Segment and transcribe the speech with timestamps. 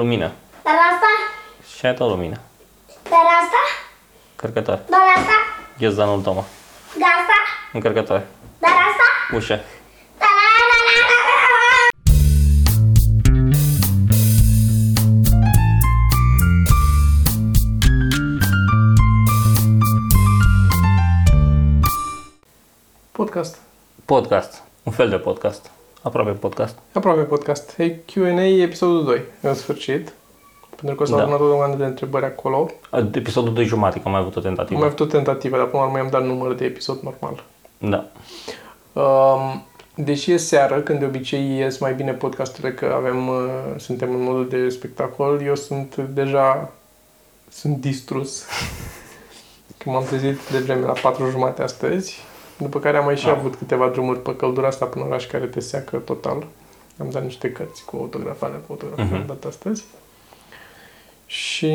[0.00, 0.32] Lumină.
[0.62, 1.06] Dar asta?
[1.76, 2.40] Și ai tot lumină.
[3.02, 3.56] Dar asta?
[4.36, 4.78] Cărcător.
[4.88, 5.32] Dar asta?
[5.78, 6.44] Ghiozdanul Toma.
[6.92, 7.36] Gasta?
[7.72, 8.22] Încărcător.
[8.58, 9.36] Dar asta?
[9.36, 9.54] Ușă.
[9.54, 9.62] Da,
[10.18, 12.84] da, da, da, da, da.
[23.12, 23.58] Podcast.
[24.04, 24.62] Podcast.
[24.82, 25.70] Un fel de podcast.
[26.04, 26.76] Aproape podcast.
[26.92, 27.74] Aproape podcast.
[27.76, 30.12] Hey, Q&A episodul 2, în sfârșit.
[30.76, 31.22] Pentru că s-au Da.
[31.22, 32.70] adunat o grămadă de întrebări acolo.
[33.12, 34.78] Episodul 2 jumate, că am mai avut o Am tentativă.
[34.78, 37.42] mai avut o tentativă, dar până la urmă i-am dat număr de episod normal.
[37.78, 38.04] Da.
[39.00, 43.34] Um, deși e seară, când de obicei ies mai bine podcasturile, că avem, uh,
[43.76, 46.70] suntem în modul de spectacol, eu sunt deja
[47.50, 48.42] sunt distrus.
[49.78, 52.22] Că m-am trezit de vreme la 4 jumate astăzi,
[52.58, 53.34] după care am mai și Ah.
[53.36, 56.46] avut câteva drumuri pe căldura asta până oraș care te seacă total.
[56.98, 59.14] Am dat niște cărți cu autografare, cu autografare Mhm.
[59.14, 59.84] am dat astăzi.
[61.26, 61.74] Și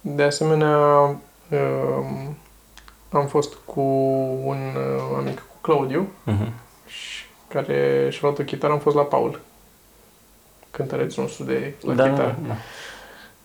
[0.00, 0.76] de asemenea
[1.48, 2.36] um,
[3.10, 3.80] am fost cu
[4.44, 6.52] un uh, amic, cu Claudiu, Mhm.
[6.86, 9.40] și- care și-a luat o chitară, am fost la Paul,
[10.70, 12.38] cântărețul nostru de la Da, chitară.
[12.48, 12.54] da,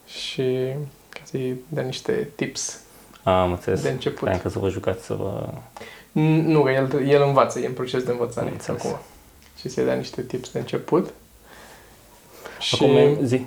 [0.07, 0.73] Și
[1.09, 2.79] ca să-i dea niște tips da.
[3.25, 3.81] Am înțeles.
[3.81, 4.17] de început.
[4.17, 5.47] Credeam că să vă jucați, să vă...
[6.11, 8.85] N- Nu, că el, el învață, e în proces de învățare Am înțeles.
[8.85, 8.97] acum.
[9.59, 11.13] Și să-i dea niște tips de început.
[12.59, 13.45] Și, Acum, zi.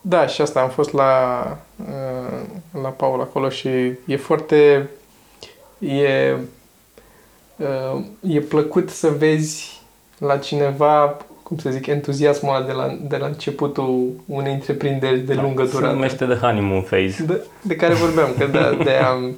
[0.00, 1.42] da, și asta, am fost la,
[1.88, 2.40] uh,
[2.82, 3.68] la Paul acolo și
[4.06, 4.90] e foarte...
[5.78, 6.36] E,
[7.56, 9.80] uh, e plăcut să vezi
[10.18, 11.16] la cineva,
[11.52, 15.70] cum să zic, entuziasmul ăla de la, de la începutul unei întreprinderi de lungă Se
[15.70, 15.92] durată.
[15.92, 17.24] numește The Honeymoon Phase.
[17.26, 19.34] De, de care vorbeam, că de, de am,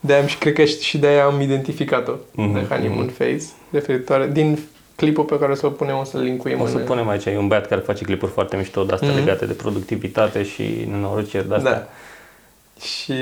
[0.00, 3.48] de am și cred că și și de aia am identificat-o, Mhm, de honeymoon phase,
[3.70, 4.58] referitoare, din
[4.96, 6.84] clipul pe care o să-l punem, o să-l linkuim O să în...
[6.84, 9.16] punem aici, e un băiat care face clipuri foarte mișto de astea Mhm.
[9.18, 11.72] legate de productivitate și nenorociri de astea.
[11.72, 11.88] Da.
[12.84, 13.12] Și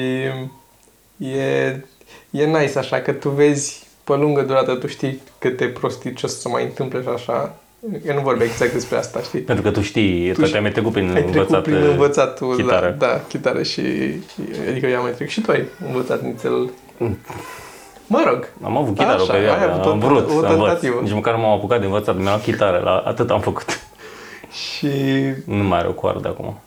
[1.17, 1.85] e,
[2.31, 6.29] e nice așa, că tu vezi pe lungă durată, tu știi câte prostii ce o
[6.29, 7.57] să se mai întâmple și așa.
[8.07, 9.41] Eu nu vorbesc exact despre asta, știi?
[9.41, 11.75] Pentru că tu știi, Tu tu știi- ai mai trecut prin Ai trecut învățat prin
[11.77, 12.95] uh, învățatul, chitară.
[12.99, 13.81] Da, da, chitară și...
[14.71, 16.71] Adică eu am mai trecut și tu ai învățat nițel...
[18.07, 20.35] Mă rog, Am avut chitară Așa, o perioadă, ai avut o- am vrut o să
[20.35, 20.49] învăț.
[20.49, 21.01] tentativă.
[21.03, 23.81] Nici măcar nu m-am apucat de învățat, mi-am luat chitară, la atât am făcut.
[24.69, 24.89] și
[25.45, 26.59] Nu mai are o coardă acum.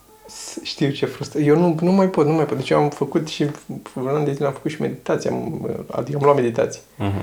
[0.64, 1.48] Știu ce frustrant.
[1.48, 2.58] Eu nu, nu mai pot, nu mai pot.
[2.58, 3.46] Deci eu am făcut și
[3.94, 7.22] un an de zile am făcut și meditație, am, adică am luat meditație Mhm.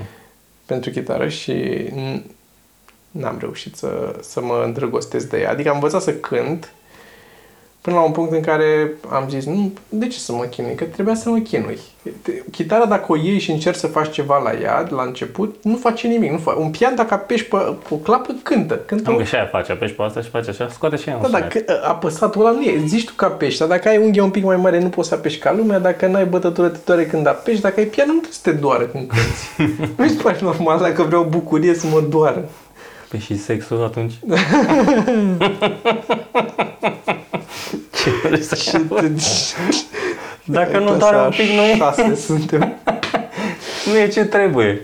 [0.65, 1.53] pentru chitară și
[1.89, 2.21] n-
[3.11, 5.51] n-am reușit să, să mă îndrăgostesc de ea.
[5.51, 6.71] Adică am învățat să cânt
[7.81, 10.75] până la un punct în care am zis, nu, de ce să mă chinui?
[10.75, 11.77] Că trebuia să mă chinui.
[12.51, 16.07] Chitara, dacă o iei și încerci să faci ceva la ea, la început, nu face
[16.07, 16.31] nimic.
[16.31, 18.75] Nu fa- un pian, dacă apeși pe, pe o clapă, cântă.
[18.85, 21.15] cântă Am că și aia face, apeși pe asta și face așa, scoate și ea
[21.15, 21.65] un Da, sunet.
[21.65, 22.81] dacă apăsatul ăla nu e.
[22.85, 25.15] Zici tu că apeși, dar dacă ai unghia un pic mai mare, nu poți să
[25.15, 28.33] apeși ca lumea, dacă n-ai bătătură, te doare când apeși, dacă ai pian, nu trebuie
[28.33, 29.73] să te doară când cânti.
[29.97, 32.49] nu mi se pare normal dacă vreau bucurie să mă doară.
[33.11, 34.13] Păi și sexul atunci?
[38.03, 39.11] Ce vrei să Și te...
[40.45, 42.73] Dacă nu Clasa doare un pic, nu e, șase suntem.
[43.85, 44.81] nu e ce trebuie.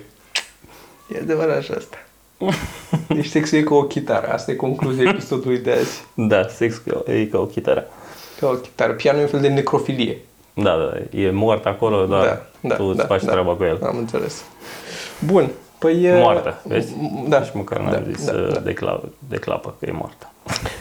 [1.15, 1.97] E adevărat și asta.
[3.07, 4.27] Deci sexul e ca o chitară.
[4.27, 6.03] Asta e concluzia episodului de azi.
[6.13, 7.88] Da, sex e ca o chitară.
[8.39, 8.94] Ca o chitară.
[8.94, 10.17] Pianul e un fel de necrofilie.
[10.53, 13.31] Da, da, e mort acolo, dar Da, da, tu îți da, faci da.
[13.31, 13.79] treaba cu el.
[13.83, 14.44] Am înțeles.
[15.25, 15.49] Bun.
[15.79, 16.03] Păi...
[16.03, 16.93] e- Moartă, vezi?
[17.27, 17.39] Da.
[17.39, 18.59] Nici măcar n-am Da, zis da, uh, da.
[18.59, 20.31] de, cla- de clapă că e moartă.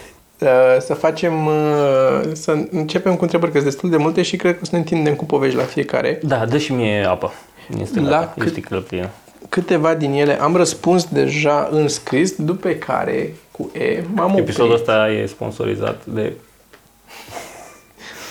[0.41, 0.49] Uh,
[0.81, 4.59] să facem, uh, să începem cu întrebări, că sunt destul de multe și cred că
[4.63, 6.19] o să ne întindem cu povești la fiecare.
[6.23, 7.33] Da, dă și mie apă.
[7.81, 8.51] Este La la cât- cât...
[8.53, 9.09] sticlă plină.
[9.49, 14.75] Câteva din ele am răspuns deja în scris, după care, cu E, m-am oprit Episodul
[14.75, 16.33] ăsta e sponsorizat de...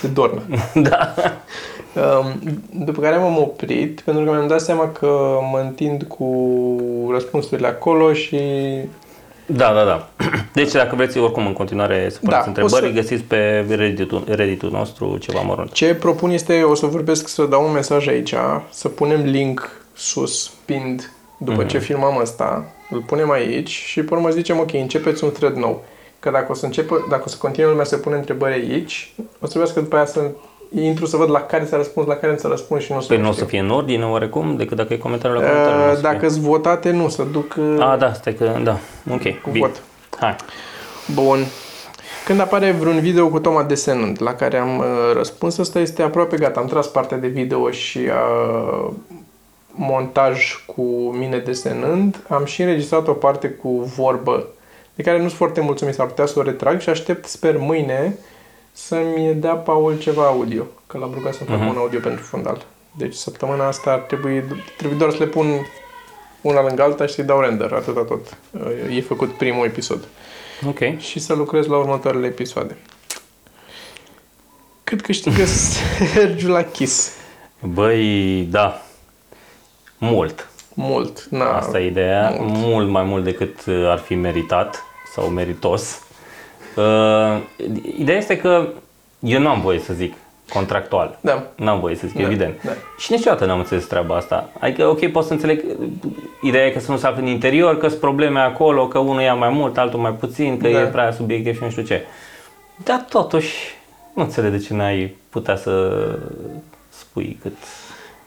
[0.02, 0.42] de Dorna.
[0.90, 1.14] da.
[1.96, 2.40] Um,
[2.86, 6.28] după care m-am oprit, pentru că mi-am dat seama că mă întind cu
[7.12, 8.40] răspunsurile acolo și
[9.46, 10.08] Da, da, da.
[10.54, 14.24] Deci dacă vreți oricum în continuare să puneți Da, întrebări, o să- găsiți pe Reddit-ul,
[14.28, 15.72] Reddit-ul nostru ceva mărunt.
[15.72, 18.34] ce propun este, o să vorbesc, să dau un mesaj aici,
[18.70, 21.68] să punem link sus, pinned, după Mhm.
[21.68, 25.84] ce filmăm asta, îl punem aici și pe urmă zicem, ok, începeți un thread nou.
[26.20, 29.24] Că dacă o să începă, dacă o să continue lumea să pune întrebări aici, o
[29.46, 30.32] să trebuiască după aia să
[30.84, 33.02] intru să văd la care s-a răspuns, la care nu s-a răspuns și nu o
[33.02, 33.44] să Păi nu o știu.
[33.44, 35.78] să fie în ordine oarecum, decât dacă e comentariul la comentariu.
[35.78, 36.10] nu o Uh, să fie.
[36.12, 38.78] Dacă sunt votate, nu, să duc uh, A, da, stai că, da,
[39.12, 39.66] ok, cu bine.
[39.66, 39.82] vot.
[40.20, 40.36] Hai.
[41.14, 41.40] Bun.
[42.26, 46.38] Când apare vreun video cu Toma desenând, la care am uh, răspuns, ăsta este aproape
[46.38, 46.60] gata.
[46.60, 48.90] Am tras partea de video și uh,
[49.72, 50.82] montaj cu
[51.18, 52.18] mine desenând.
[52.28, 54.48] Am și înregistrat o parte cu vorbă
[54.96, 58.18] de care nu sunt foarte mulțumit, s-ar putea să o retrag și aștept, sper, mâine
[58.78, 61.70] să-mi dea Paul ceva audio, că l-am rugat să-mi facă Mhm.
[61.70, 62.66] un audio pentru fundal.
[62.98, 64.44] Deci săptămâna asta ar trebui,
[64.78, 65.48] trebuie doar să le pun
[66.42, 68.38] una lângă alta și să-i dau render, atâta tot.
[68.92, 70.08] E făcut primul episod.
[70.68, 70.98] Ok.
[70.98, 72.78] Și să lucrez la următoarele episoade.
[74.84, 75.46] Cât câștigă
[76.14, 77.12] Sergiu la Kiss?
[77.60, 78.82] Băi, da.
[79.98, 80.50] Mult.
[80.74, 81.28] Mult.
[81.30, 82.30] Na, Asta e ideea.
[82.40, 82.50] mult.
[82.58, 82.90] Mult.
[82.90, 84.84] mai mult decât uh, ar fi meritat
[85.14, 86.02] sau meritos.
[86.76, 87.42] Uh,
[87.98, 88.68] ideea este că
[89.20, 90.14] eu nu am voie să zic
[90.54, 91.18] contractual.
[91.22, 91.48] Da.
[91.56, 92.64] N-am voie să zic, Da, evident.
[92.64, 92.72] da.
[92.98, 94.50] Și niciodată n-am înțeles treaba asta.
[94.60, 95.88] Adică, ok, pot să înțeleg, uh,
[96.42, 99.22] ideea e că să nu se află în interior, că sunt probleme acolo, că unul
[99.22, 100.82] ia mai mult, altul mai puțin, că Da.
[100.82, 102.02] e prea subiectiv și nu știu ce.
[102.84, 103.56] Dar totuși,
[104.14, 106.02] nu înțeleg de ce n-ai putea să
[106.90, 107.54] spui cât...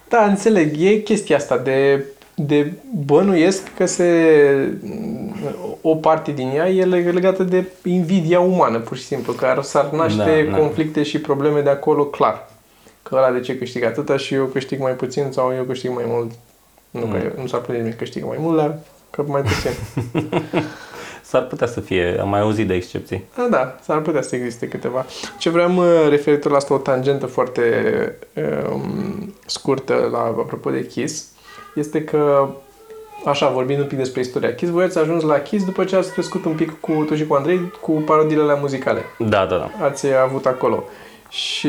[0.09, 0.75] Da, înțeleg.
[0.81, 2.05] E chestia asta de,
[2.47, 2.73] de
[3.05, 4.15] bănuiesc că se,
[5.81, 9.91] o parte din ea e leg- legată de invidia umană, pur și simplu, că s-ar
[9.91, 10.57] naște Da, da.
[10.57, 12.51] conflicte și probleme de acolo clar.
[13.03, 16.05] Că ăla de ce câștigă atâta și eu câștig mai puțin sau eu câștig mai
[16.07, 16.31] mult.
[16.91, 18.79] Nu că eu, nu s-ar putea nimeni că câștigă mai mult, dar
[19.11, 19.71] că mai puțin.
[21.23, 23.25] S-ar putea să fie, am mai auzit de excepții.
[23.37, 25.07] Da, da, s-ar putea să existe câteva.
[25.39, 27.63] Ce vreau mă, referitor la asta, o tangentă foarte
[28.73, 31.27] um, scurtă la apropo de Kiss,
[31.75, 32.49] este că,
[33.25, 36.13] așa, vorbind un pic despre istoria Kiss, voi ați ajuns la Kiss după ce ați
[36.13, 39.03] crescut un pic cu tu și cu Andrei cu parodiile alea muzicale.
[39.19, 39.85] Da, da, da.
[39.85, 40.85] Ați avut acolo.
[41.29, 41.69] Și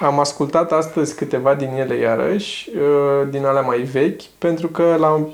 [0.00, 5.26] am ascultat astăzi câteva din ele iarăși, uh, din alea mai vechi, pentru că la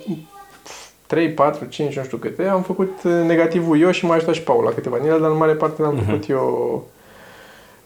[1.06, 4.42] 3, 4, 5, nu știu câte, am făcut uh, negativul eu și m-a ajutat și
[4.42, 6.04] Paul la câteva din ele, dar în mare parte l-am Mhm.
[6.04, 6.86] făcut eu,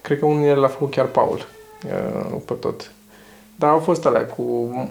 [0.01, 1.47] cred că unul din ele l-a făcut chiar Paul,
[1.87, 2.91] uh, pe tot.
[3.63, 4.43] Dar au fost alea cu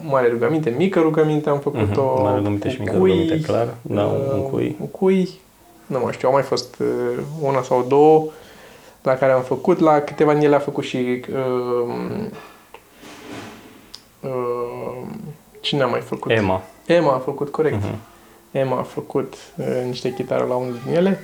[0.08, 3.74] mare rugăminte, mică rugăminte am făcut-o, Mhm, mare rugăminte și cu mică cui, rugăminte, clar.
[3.82, 4.76] Da, uh, un cui.
[4.80, 5.28] Un cui,
[5.86, 8.24] nu mai știu, au mai fost uh, una sau două
[9.02, 11.94] la care am făcut, la câteva din ele a făcut și uh,
[14.20, 14.30] uh,
[15.60, 16.30] cine a mai făcut?
[16.30, 16.62] Emma.
[16.86, 17.82] Emma a făcut, corect.
[17.82, 17.94] Mhm.
[18.50, 21.20] Emma a făcut uh, niște chitară la unul din ele.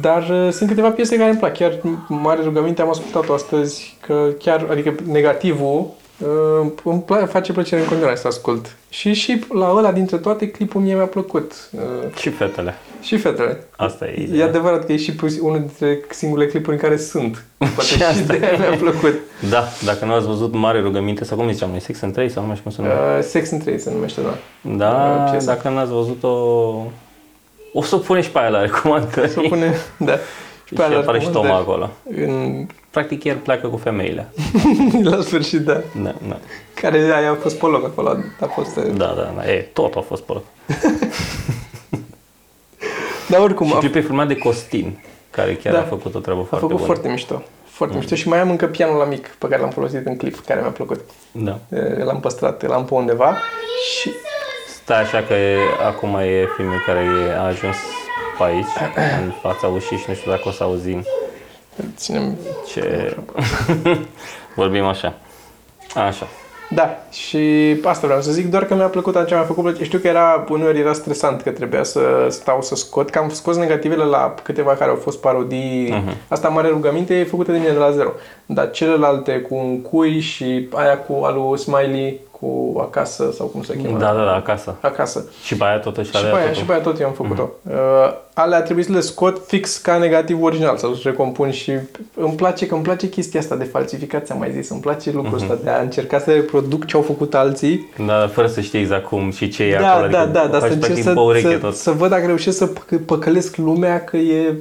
[0.00, 1.56] Dar uh, sunt câteva piese care îmi plac.
[1.56, 6.00] Chiar mare rugăminte am ascultat-o astăzi, că chiar, adică negativul, uh,
[6.84, 8.76] îmi pla- face plăcere în continuare să ascult.
[8.88, 11.52] Și și la ăla dintre toate, clipul mie mi-a plăcut.
[11.72, 11.80] Uh,
[12.16, 12.74] Și fetele.
[13.00, 13.66] și fetele.
[13.76, 14.46] Asta e E ideea.
[14.46, 17.44] adevărat că e și pus- unul dintre singurele clipuri în care sunt.
[17.58, 19.14] Poate Și și, asta de aia mi-a plăcut.
[19.50, 22.40] Da, dacă nu ați văzut Mare Rugăminte, sau cum ziceam noi, Sex and 3 sau
[22.42, 23.18] nu mai știu cum se numește.
[23.18, 24.34] Uh, Sex and Trade se numește, da.
[24.76, 25.54] Da, uh, piesa.
[25.54, 26.28] dacă n-ați văzut-o,
[27.72, 29.28] o să o pune și pe aia la recomandări.
[29.28, 29.74] Să o pune,
[30.08, 30.12] da.
[30.64, 31.70] Și pe alea apare și Toma recomandări.
[31.70, 31.90] acolo.
[32.26, 34.28] În, Practic el pleacă cu femeile.
[35.02, 35.82] la sfârșit, da.
[36.02, 36.38] Da, da.
[36.74, 38.16] Care aia a fost pe loc acolo.
[38.40, 38.76] A fost...
[38.76, 39.50] uh, Da, da, da.
[39.52, 40.44] E, tot a fost pe loc.
[43.28, 44.98] Dar oricum, Și a, clipul e filmat de Costin,
[45.30, 45.80] care chiar Da.
[45.80, 46.86] a făcut o treabă a foarte făcut bună.
[46.86, 47.42] foarte mișto.
[47.64, 48.14] Foarte mișto.
[48.14, 50.70] Și mai am încă pianul la mic pe care l-am folosit în clip, care mi-a
[50.70, 51.00] plăcut.
[51.32, 51.58] Da.
[51.68, 53.36] Uh, L-am păstrat, l-am pe undeva.
[54.00, 54.10] Și
[54.82, 55.56] Stai așa că e,
[55.86, 57.76] acum e filmul care e, a ajuns
[58.38, 58.66] pe aici,
[59.24, 61.04] în fața ușii și nu știu dacă o să auzim
[61.96, 62.36] ținem
[62.66, 63.16] ce...
[64.56, 65.14] Vorbim așa.
[65.94, 66.26] Așa.
[66.74, 67.38] Da, și
[67.84, 69.84] asta vreau să zic, doar că mi-a plăcut atunci, mi-a făcut plăcere.
[69.84, 73.56] Știu că era, uneori era stresant că trebuia să stau să scot, că am scos
[73.56, 75.90] negativele la câteva care au fost parodii.
[75.90, 76.16] Mhm.
[76.28, 78.10] Asta mare rugăminte e făcută de mine de la zero.
[78.46, 83.74] Dar celelalte cu un cui și aia cu alu Smiley, cu acasă sau cum se
[83.82, 83.98] cheamă?
[83.98, 84.74] Da, da, da, acasă.
[84.80, 85.24] Acasă.
[85.44, 86.60] Și pe aia totuși Și alea pe aia, totul.
[86.60, 87.50] și pe aia tot eu am făcut-o.
[87.62, 87.74] Uh,
[88.34, 91.72] alea trebuie să le scot fix ca negativ original, să recompun și
[92.14, 95.34] îmi place că îmi place chestia asta de falsificație, am mai zis, îmi place lucrul
[95.34, 97.90] ăsta de a încerca să reproduc ce au făcut alții.
[98.06, 100.08] Da, fără să știi exact cum și ce e Da, acolo.
[100.10, 101.74] da, adică da, o dar faci să încerc practic să, pe ureche să, tot.
[101.74, 104.54] să văd dacă reușesc să păc- păcălesc lumea că e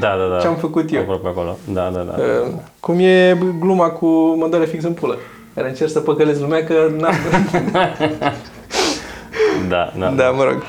[0.00, 0.40] Da, da, da.
[0.40, 1.00] ce am făcut eu.
[1.00, 1.56] Aproape acolo.
[1.72, 2.14] Da, da, da.
[2.22, 4.06] uh, cum e gluma cu
[4.38, 5.16] mă doare fix în pulă.
[5.56, 7.14] Iar încerc să păcălesc lumea că n-am...
[9.68, 10.08] Da, da.
[10.08, 10.62] da, mă rog.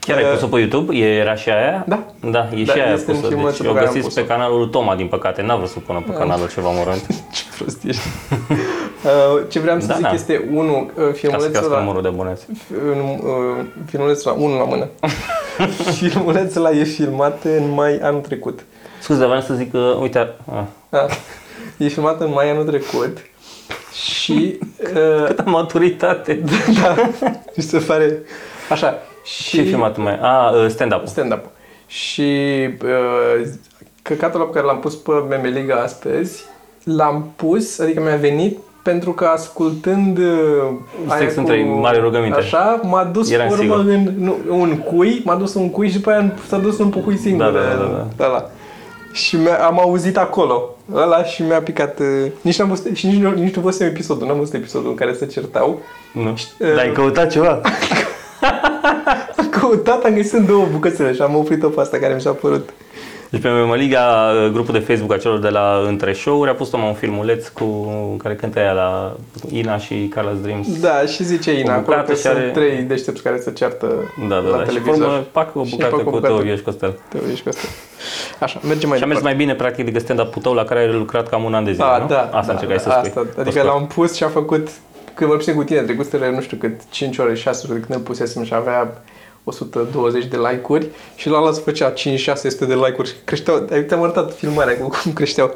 [0.00, 0.96] Chiar ai Uh, pus-o pe YouTube?
[0.96, 1.84] Era și aia?
[1.88, 2.04] Da.
[2.30, 3.28] Da, e Da, și aia este în pusă.
[3.28, 4.20] filmulețul Deci pe o care am găsiți pus-o.
[4.20, 5.42] pe canalul lui Toma, din păcate.
[5.42, 7.06] N-a vrut să pună pe canalul ceva mărunt.
[7.34, 8.02] Ce prost ești.
[9.04, 10.12] Uh, ce vreau să Da, zic da.
[10.12, 11.78] este, unul, uh, Ca să filmulețul crească ăla...
[11.80, 12.46] numărul de abonați.
[12.92, 14.88] în, uh, filmulețul ăla, unul la mână.
[15.98, 18.64] filmulețul ăla e filmat în mai anul trecut.
[19.00, 21.06] Scuze, vreau să zic că, uite, a, Da.
[21.76, 23.18] E filmat în mai anul trecut
[24.04, 24.58] și
[24.94, 26.40] uh, câtă maturitate.
[26.82, 26.94] da,
[27.52, 28.22] și se pare
[28.70, 28.94] așa.
[29.24, 30.18] Și Ce filmat mai?
[30.22, 31.06] A, uh, stand-up.
[31.06, 31.44] stand-up.
[31.86, 32.30] Și
[32.82, 33.46] uh,
[34.02, 36.44] căcatul ăla pe care l-am pus pe Memeliga astăzi,
[36.84, 40.24] l-am pus, adică mi-a venit pentru că ascultând uh,
[41.06, 42.38] aia Sex între mare rugăminte.
[42.38, 43.92] Așa, m-a dus Eram formă sigur.
[43.92, 47.16] în nu, un cui, m-a dus un cui și după aia s-a dus un pucui
[47.16, 47.44] singur.
[47.44, 48.24] Da, da, da, da.
[48.24, 48.50] Ăla.
[49.16, 51.98] Și mi-a, am auzit acolo ăla și mi-a picat...
[51.98, 54.94] Uh, nici n-am văzut, și nici nu, nici nu văzusem episodul, n-am văzut episodul în
[54.94, 55.80] care se certau.
[56.12, 56.30] Nu.
[56.30, 57.60] Uh, Dar ai căutat ceva?
[59.36, 62.30] Am căutat, am găsit în două bucățele și am oprit-o pe asta care mi s-a
[62.30, 62.68] părut.
[63.30, 66.94] Deci pe Mămăliga, grupul de Facebook a celor de la Între Show-uri a pus un
[66.94, 67.64] filmuleț cu
[68.22, 69.16] care cântă ea la
[69.50, 70.80] Ina și Carla's Dreams.
[70.80, 73.52] Da, și zice Ina O acolo bucată că și are- sunt trei deștepți care se
[73.52, 73.86] ceartă
[74.28, 74.62] Da, da, la da.
[74.62, 74.96] Și televizor.
[75.06, 76.26] formă, pac o Și bucată fac o cu bucată.
[76.26, 76.98] Teoviu și Costel.
[77.08, 77.66] Te uiți cu asta.
[78.40, 79.22] Așa, mergem mai Și a mers departe.
[79.22, 81.84] mai bine, practic, decât stand-up-ul tău la care ai lucrat cam un an de zile,
[81.84, 82.06] A, nu?
[82.06, 83.08] da, Asta da, încercai să da, spui.
[83.08, 83.72] Asta, Pe adică scurt.
[83.74, 84.68] l-am pus și a făcut,
[85.14, 88.04] când vorbise cu tine, trecusele, nu știu cât, 5 ore, 6 ore de când îl
[88.04, 89.02] pusesem și avea
[89.48, 91.94] 120 de like-uri și la ăla făcea 5-600
[92.58, 95.54] de like-uri și creșteau, ai te-am arătat filmarea cu cum creșteau.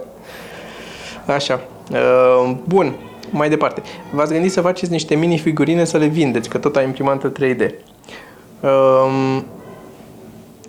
[1.27, 1.61] Așa.
[1.93, 2.95] Uh, bun,
[3.31, 3.83] mai departe.
[4.13, 7.71] V-ați gândit să faceți niște mini-figurine să le vindeți, că tot ai imprimantă 3D.
[8.61, 9.45] Um,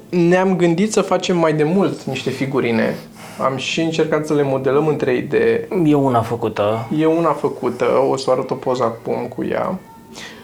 [0.10, 2.96] ne-am gândit să facem mai de mult niște figurine.
[3.40, 5.34] Am și încercat să le modelăm în 3D.
[5.86, 6.88] E una făcută.
[6.98, 9.80] E una făcută, o să vă arăt o poză acum cu ea.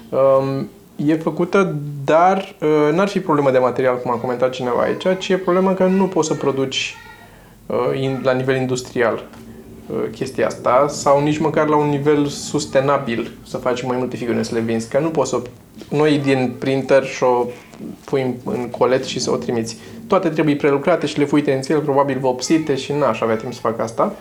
[0.10, 0.70] Um,
[1.06, 1.76] e făcută,
[2.06, 5.74] dar uh, n-ar fi problemă de material, cum a comentat cineva aici, ci e problema
[5.74, 6.96] că nu poți să produci
[7.66, 9.24] uh, in, la nivel industrial
[9.88, 14.44] uh, chestia asta sau nici măcar la un nivel sustenabil să faci mai multe figurine
[14.44, 15.42] să le vinzi, că nu poți să
[15.90, 17.46] noi din printer și o
[18.06, 19.78] pui în, în colet și să o trimiți.
[20.08, 23.60] Toate trebuie prelucrate și le fuite în țel, probabil vopsite și n-aș avea timp să
[23.60, 24.16] fac asta.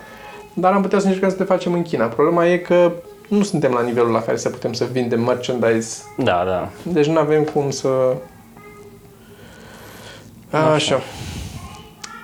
[0.53, 2.05] Dar am putea să încercăm să le facem în China.
[2.05, 2.91] Problema e că
[3.27, 6.03] nu suntem la nivelul la care să putem să vindem merchandise.
[6.17, 6.69] Da, da.
[6.83, 8.15] Deci nu avem cum să...
[10.51, 10.99] Așa.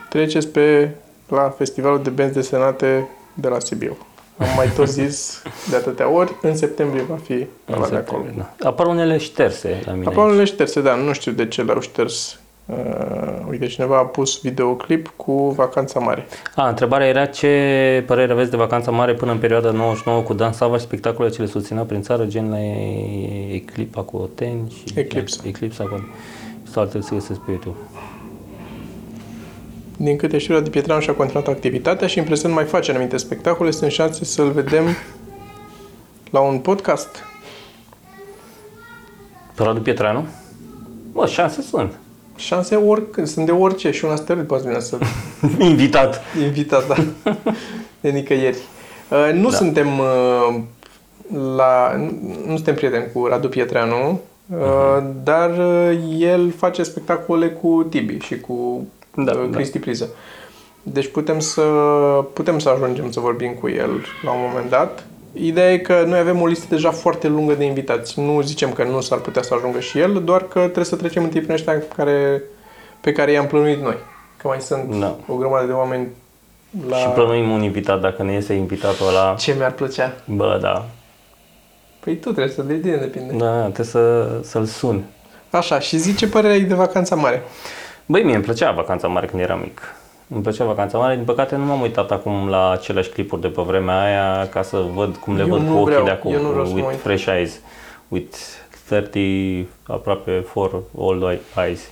[0.09, 0.89] Treceți pe
[1.27, 3.97] la festivalul de benzi desenate de la Sibiu.
[4.37, 6.35] Am mai tot zis de atâtea ori.
[6.41, 8.21] În septembrie va fi În ăla de acolo.
[8.21, 8.67] septembrie, da.
[8.69, 10.05] Apar unele șterse la mine.
[10.07, 12.39] Apar unele șterse, da, nu știu de ce le-au șters.
[12.65, 16.25] Uh, uite, cineva a pus videoclip cu Vacanța Mare.
[16.55, 20.53] A, întrebarea era ce părere aveți de vacanța mare până în perioada 99 cu Dan
[20.53, 22.57] Sava și spectacolele ce le susținea prin țară, gen la
[23.53, 25.41] Eclipa cu Oteni și Eclipsa.
[25.45, 26.07] Eclipsa cu
[26.71, 27.77] sau altele se găsesc pe YouTube.
[29.97, 33.71] Din câte știu, Radu Pietran și-a continuat activitatea și în prezent mai face anumite spectacole.
[33.71, 34.83] Sunt șanse să-l vedem
[36.29, 37.23] la un podcast.
[39.55, 40.25] Pe Radu Pietranu?
[41.11, 41.91] Bă, șanse sunt.
[42.35, 44.97] Șanse oricând, sunt de orice și un asteroid poate vine să
[45.59, 46.21] Invitat.
[46.43, 46.95] invitat, da,
[48.01, 48.57] de nicăieri.
[49.09, 49.55] Uh, nu Da.
[49.55, 50.55] suntem uh,
[51.55, 51.95] la,
[52.47, 58.39] nu suntem prieteni cu Radu Pietreanu, uh, dar uh, el face spectacole cu Tibi și
[58.39, 59.55] cu Da, uh, da.
[59.55, 60.09] Cristi Priză.
[60.83, 61.61] Deci putem să,
[62.33, 65.05] putem să ajungem să vorbim cu el la un moment dat.
[65.33, 68.19] Ideea e că noi avem o listă deja foarte lungă de invitați.
[68.19, 71.23] Nu zicem că nu s-ar putea să ajungă și el, doar că trebuie să trecem
[71.23, 72.41] întâi prin ăștia care,
[73.01, 73.97] pe care i-am plănuit noi.
[74.37, 75.15] Că mai sunt Da.
[75.27, 76.07] o grămadă de oameni
[76.89, 76.97] la...
[76.97, 80.13] Și plănuim un invitat, dacă ne iese invitatul ăla, Ce mi-ar plăcea?
[80.25, 80.85] bă, da.
[81.99, 83.33] Păi tu trebuie să de tine depinde.
[83.33, 85.03] Da, trebuie să, să-l sun.
[85.49, 87.43] Așa, și zi ce părere ai de vacanța mare?
[88.05, 89.81] Băi, mie îmi plăcea vacanța mare când eram mic.
[90.27, 93.61] Îmi plăcea vacanța mare, din păcate nu m-am uitat acum la aceleași clipuri de pe
[93.61, 96.33] vremea aia ca să văd cum le Eu văd nu cu ochii vreau, de acum,
[96.33, 96.99] eu nu vreau să mă with uit.
[97.01, 97.59] fresh eyes,
[98.07, 98.37] with
[98.87, 101.89] 30, aproape 4 old eyes.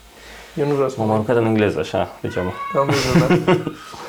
[0.56, 2.52] Eu nu vreau să M-am mă aruncat în engleză, așa, ziceam.
[2.80, 3.54] Am văzut, da.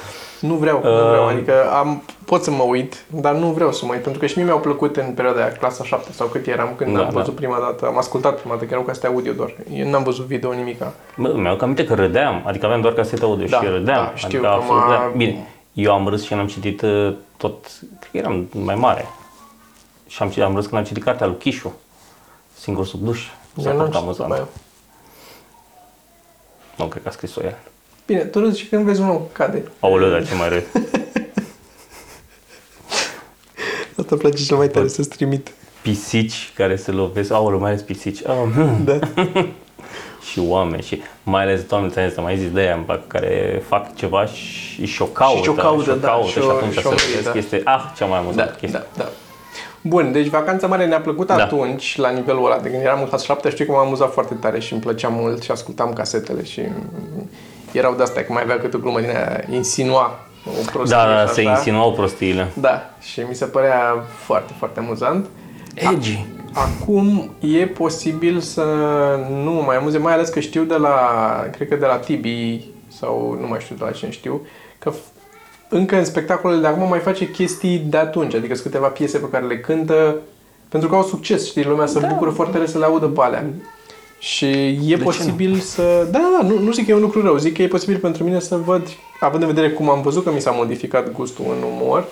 [0.42, 1.30] Nu vreau, nu vreau, Uh.
[1.32, 4.36] adică am, pot să mă uit, dar nu vreau să mă uit, pentru că și
[4.36, 7.34] mie mi-au plăcut în perioada aia, clasa 7 sau cât eram, când Da, am văzut
[7.34, 7.40] da.
[7.40, 9.54] prima dată, am ascultat prima dată, că erau casete audio doar.
[9.72, 10.92] Eu n-am văzut video nimica.
[11.16, 14.04] Bă, mi-au aminte că râdeam, adică aveam doar casete audio Da, și râdeam.
[14.04, 15.12] da, știu adică că absolut m-a- râdeam.
[15.16, 17.66] Bine, eu am râs și n-am citit uh, tot,
[18.00, 19.06] cred că eram mai mare.
[20.06, 21.72] Și am, citit, am râs când am citit cartea lui Chișu,
[22.58, 23.20] Singur sub duș.
[23.60, 24.28] S-a Eu n-am făcut citit amuzant.
[24.28, 24.48] după aia.
[26.76, 27.56] Nu, cred că a scris-o el.
[28.12, 29.62] Bine, tu râzi și când vezi un om cade.
[29.80, 30.62] Aoleu, dar ce mai râd.
[33.98, 35.50] Asta îmi place cel mai tare să-ți trimit.
[35.82, 38.20] Pisici care se lovesc, aoleu, mai ales pisici.
[38.26, 38.84] Oh, hmm.
[38.84, 38.98] Da.
[40.30, 43.62] și oameni și mai ales, doamne, ți-am zis, mai zis de aia îmi plac, care
[43.68, 45.42] fac ceva și și o caută.
[45.42, 47.32] Și o caută, da, caută și și, o- atunci și o se mârie, lovesc.
[47.32, 47.38] da.
[47.38, 48.78] Este, ah, cea mai amuzantă Da, chestie.
[48.96, 49.08] da, da.
[49.80, 51.34] Bun, deci vacanța mare ne-a plăcut Da.
[51.34, 54.34] atunci, la nivelul ăla, de când eram în clasa 7, știu că m-am amuzat foarte
[54.34, 57.30] tare și îmi plăcea mult și ascultam casetele și mm,
[57.72, 61.26] erau de-astea, că mai avea câte o glumă din aia, insinua o prostie Da, da,
[61.26, 61.50] și se așa.
[61.50, 62.50] insinuau prostiile.
[62.54, 65.26] Da, și mi se părea foarte, foarte amuzant.
[65.74, 66.24] Edgy.
[66.52, 68.62] Acum e posibil să
[69.42, 70.96] nu mă mai amuze, mai ales că știu de la,
[71.56, 72.64] cred că de la Tibi
[72.98, 74.46] sau nu mai știu de la cine știu,
[74.78, 75.12] că f-
[75.68, 79.28] încă în spectacolele de acum mai face chestii de atunci, adică sunt câteva piese pe
[79.30, 80.16] care le cântă
[80.68, 82.06] pentru că au succes, știi, lumea se Da.
[82.08, 83.44] bucură foarte tare să le audă pe alea.
[84.22, 86.06] Și e ce posibil să...
[86.10, 87.98] Da, da, da, nu, nu zic că e un lucru rău, zic că e posibil
[87.98, 88.88] pentru mine să văd,
[89.20, 92.08] având în vedere cum am văzut că mi s-a modificat gustul în umor,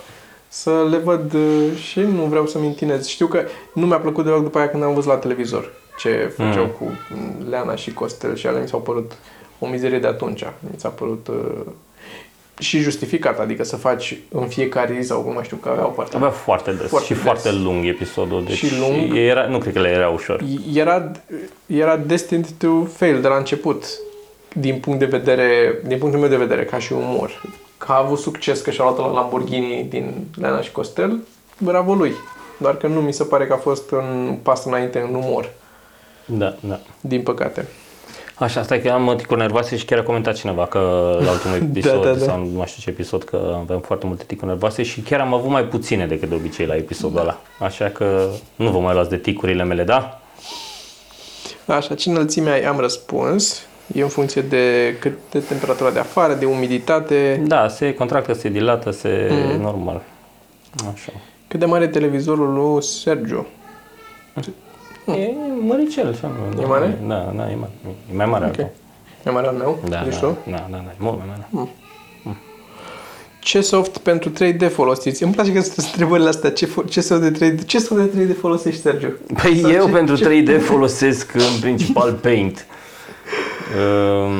[0.49, 3.07] să le văd uh, și nu vreau să mintinez.
[3.07, 6.65] Știu că nu mi-a plăcut deloc după aia când am văzut la televizor ce făceau
[6.65, 6.71] Mm.
[6.79, 9.13] cu mm, Leana și Costel și alea mi s-au părut
[9.59, 10.45] o mizerie de atunci.
[10.61, 11.61] Mi s-a părut uh,
[12.61, 16.17] și justificat, adică să faci în fiecare zi sau cum mai știu că aveau parte.
[16.17, 17.23] Avea foarte des Foarte și des.
[17.23, 18.45] foarte lung episodul.
[18.45, 19.17] Deci Și lung.
[19.17, 20.45] Era, nu cred că le era ușor.
[20.75, 21.11] Era,
[21.67, 23.85] era destined to fail de la început
[24.53, 27.43] din punct de vedere, din punctul meu de vedere, ca și umor.
[27.79, 31.19] Că a avut succes că și-a luat la Lamborghini din Leana și Costel,
[31.59, 32.13] bravo lui.
[32.59, 35.51] Doar că nu mi se pare că a fost un pas înainte în umor,
[36.25, 36.81] Da, da.
[37.01, 37.67] din păcate.
[38.41, 40.79] Așa, stai că am ticuri nervoase și chiar a comentat cineva că
[41.25, 42.19] la ultimul episod, da, da.
[42.25, 45.35] sau nu mai știu ce episod, că aveam foarte multe ticuri nervoase și chiar am
[45.35, 47.23] avut mai puține decât de obicei la episodul Da.
[47.23, 47.41] ăla.
[47.59, 50.21] Așa că nu vă mai luați de ticurile mele, da?
[51.67, 52.63] Așa, ce înălțime ai?
[52.63, 53.63] Am răspuns.
[53.95, 57.43] E în funcție de cât de temperatura de afară, de umiditate.
[57.47, 59.61] Da, se contractă, se dilată, se Mhm.
[59.61, 60.03] normal.
[60.95, 61.13] Așa.
[61.49, 63.47] Cât de mare e televizorul lui Sergio?
[65.07, 65.31] E
[65.67, 66.31] măricel, așa.
[66.61, 66.99] E mare?
[67.07, 67.71] Da, da, e mare.
[68.13, 68.47] E mai mare.
[68.47, 68.59] Ok.
[68.59, 68.67] al
[69.27, 69.79] E mai al meu?
[69.81, 69.89] tău.
[69.91, 70.37] Da, Deci da, tu?
[70.51, 71.69] da, da, da, e mult mai mare.
[73.43, 75.23] Ce soft pentru 3D folosiți?
[75.23, 76.51] Îmi place că sunt întrebările astea.
[76.53, 79.07] Ce, fo- ce soft de 3D, ce soft de 3D folosești, Sergio?
[79.43, 82.67] Păi Sau eu ce- pentru ce- 3D folosesc în principal Paint.
[84.25, 84.33] Um,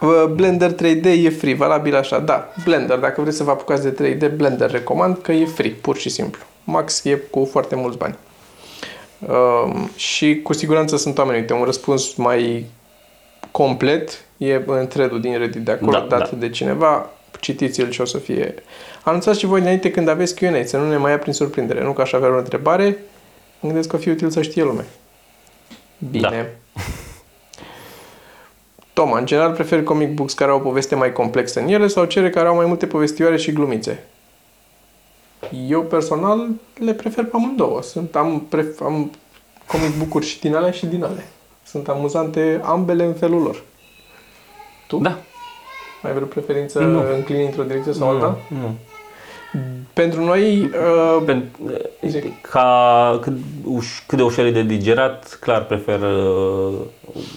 [0.00, 2.18] Uh, Blender 3D e free, valabil așa.
[2.18, 5.96] Da, Blender, dacă vreți să vă apucați de 3D, Blender recomand că e free, pur
[5.96, 6.42] și simplu.
[6.64, 8.14] Max e cu foarte mulți bani.
[9.26, 11.38] Um, și cu siguranță sunt oameni.
[11.38, 12.66] Uite, un răspuns mai
[13.50, 16.36] complet e în thread din Reddit de acolo, Da, dat da.
[16.36, 17.10] de cineva.
[17.40, 18.54] Citiți-l și o să fie...
[19.02, 21.82] Anunțați și voi înainte când aveți Q&A, să nu ne mai ia prin surprindere.
[21.82, 22.98] Nu că aș avea o întrebare,
[23.60, 24.84] mă gândesc că o fi util să știe lumea.
[26.10, 26.56] Bine.
[28.92, 32.04] Toma, în general preferi comic books care au o poveste mai complexă în ele sau
[32.04, 34.04] cele care au mai multe povestioare și glumițe?
[35.68, 36.46] Eu personal
[36.78, 37.82] le prefer pe amândouă.
[37.82, 39.10] Sunt, am, pref, am
[39.66, 41.24] comic book-uri și din alea și din alea.
[41.64, 43.62] Sunt amuzante ambele în felul lor.
[44.88, 44.98] Tu?
[44.98, 45.18] da.
[46.02, 47.02] Ai vreo preferință Nu.
[47.16, 48.38] înclini într-o direcție sau alta?
[48.48, 48.74] Nu, nu.
[49.92, 51.70] Pentru noi, uh, Pen-
[52.06, 52.18] Zi.
[52.40, 53.32] ca cât,
[53.64, 56.74] uș, cât de ușor e de digerat, clar prefer uh,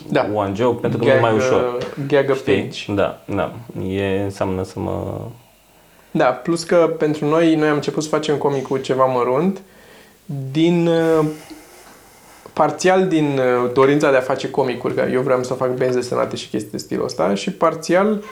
[0.10, 0.28] Da.
[0.34, 1.76] One Joke pentru că e mai ușor.
[1.78, 2.62] uh, gag Știi?
[2.64, 2.94] page.
[2.94, 3.52] Da, da.
[3.88, 5.18] E, înseamnă să mă...
[6.12, 9.62] Da, plus că pentru noi, noi am început să facem comicul ceva mărunt
[10.52, 11.26] din uh,
[12.54, 16.36] parțial din uh, dorința de a face comicuri, că eu vreau să fac benzi desenate
[16.36, 18.24] și chestii de stilul ăsta și parțial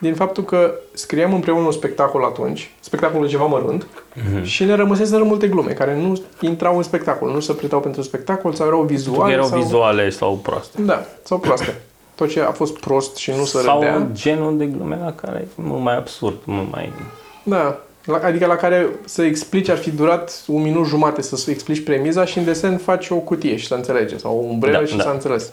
[0.00, 4.42] din faptul că scriam împreună un spectacol atunci, spectacolul ceva mărunt, Mhm.
[4.44, 8.52] și ne rămăseseră multe glume care nu intrau în spectacol, nu se pretau pentru spectacol
[8.52, 9.60] sau erau Pentru vizuale că erau sau...
[9.60, 10.82] vizuale sau proaste.
[10.82, 11.80] Da, sau proaste.
[12.14, 14.06] Tot ce a fost prost și nu se sau râdea.
[14.12, 16.92] genul de glume la care e mult mai absurd, mult mai...
[17.42, 21.82] Da, la, adică la care să explici ar fi durat un minut jumate să explici
[21.82, 24.96] premiza și în desen faci o cutie și să înțelege sau o umbrelă Da, și
[24.96, 25.02] da.
[25.02, 25.52] să înțeles.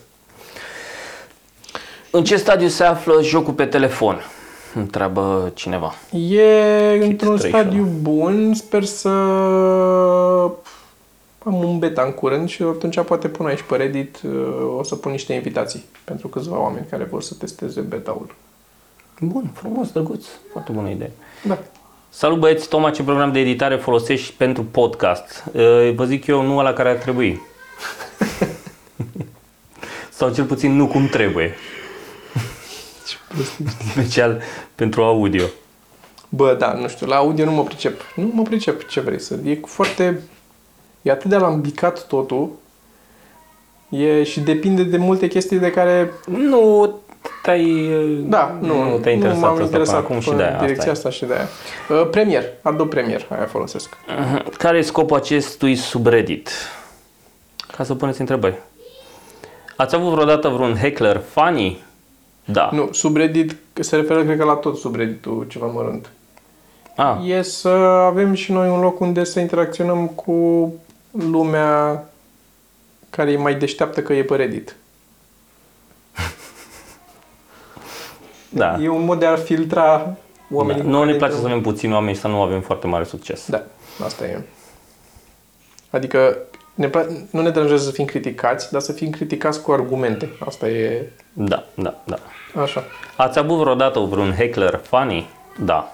[2.11, 4.21] În ce stadiu se află jocul pe telefon?
[4.75, 5.93] Întreabă cineva.
[6.29, 9.09] E într-un trei stadiu bun, sper să
[11.43, 14.95] am un beta în curând și atunci poate pun aici pe Reddit, uh, o să
[14.95, 18.35] pun niște invitații pentru câțiva oameni care vor să testeze beta-ul.
[19.19, 20.25] Bun, frumos, drăguț.
[20.51, 21.11] Foarte bună idee.
[21.43, 21.57] Da.
[22.11, 25.43] Salut băieți, Toma, ce program de editare folosești pentru podcast?
[25.53, 27.41] Uh, Vă zic eu, nu la care ar trebui.
[30.09, 31.55] Sau cel puțin nu cum trebuie.
[33.91, 34.41] Special
[34.75, 35.45] pentru audio.
[36.29, 38.01] Bă, da, nu știu, la audio nu mă pricep.
[38.15, 39.37] Nu mă pricep ce vrei să...
[39.45, 40.21] E foarte...
[41.01, 42.49] E atât de alambicat totul.
[43.89, 46.11] E și depinde de multe chestii de care...
[46.27, 46.99] Nu
[47.41, 47.89] te-ai,
[48.25, 50.59] Da, nu, nu te-ai interesat m-am asta interesat până acum și în de aia.
[50.59, 51.47] direcția Asta asta și de aia.
[52.01, 53.97] Uh, Premier, Adobe Premier, aia folosesc.
[54.07, 54.13] e.
[54.21, 54.49] Mhm.
[54.57, 56.49] Care e scopul acestui subreddit?
[57.77, 58.57] Ca să puneți întrebări.
[59.75, 61.83] Ați avut vreodată vreun heckler funny?
[62.45, 62.69] Da.
[62.73, 66.09] Nu, subreddit se referă, cred că, la tot subredditul ceva mărunt.
[66.95, 67.67] Ah, E să
[68.07, 70.73] avem și noi un loc unde să interacționăm cu
[71.11, 72.03] lumea
[73.09, 74.75] care e mai deșteaptă că e pe Reddit.
[78.49, 78.77] da.
[78.81, 80.15] E un mod de a filtra
[80.51, 80.81] oamenii.
[80.81, 80.87] da.
[80.87, 81.57] cu Nouă ne care place să intrăm.
[81.59, 83.49] avem puțini oameni și să nu avem foarte mare succes.
[83.49, 83.63] Da,
[84.03, 84.41] asta e.
[85.89, 86.37] Adică
[86.73, 90.29] ne, pla- nu ne deranjează să fim criticați, dar să fim criticați cu argumente.
[90.45, 92.17] Asta e Da, da, da.
[92.61, 92.83] așa.
[93.15, 95.29] Ați avut vreodată vreun heckler funny?
[95.63, 95.91] Da.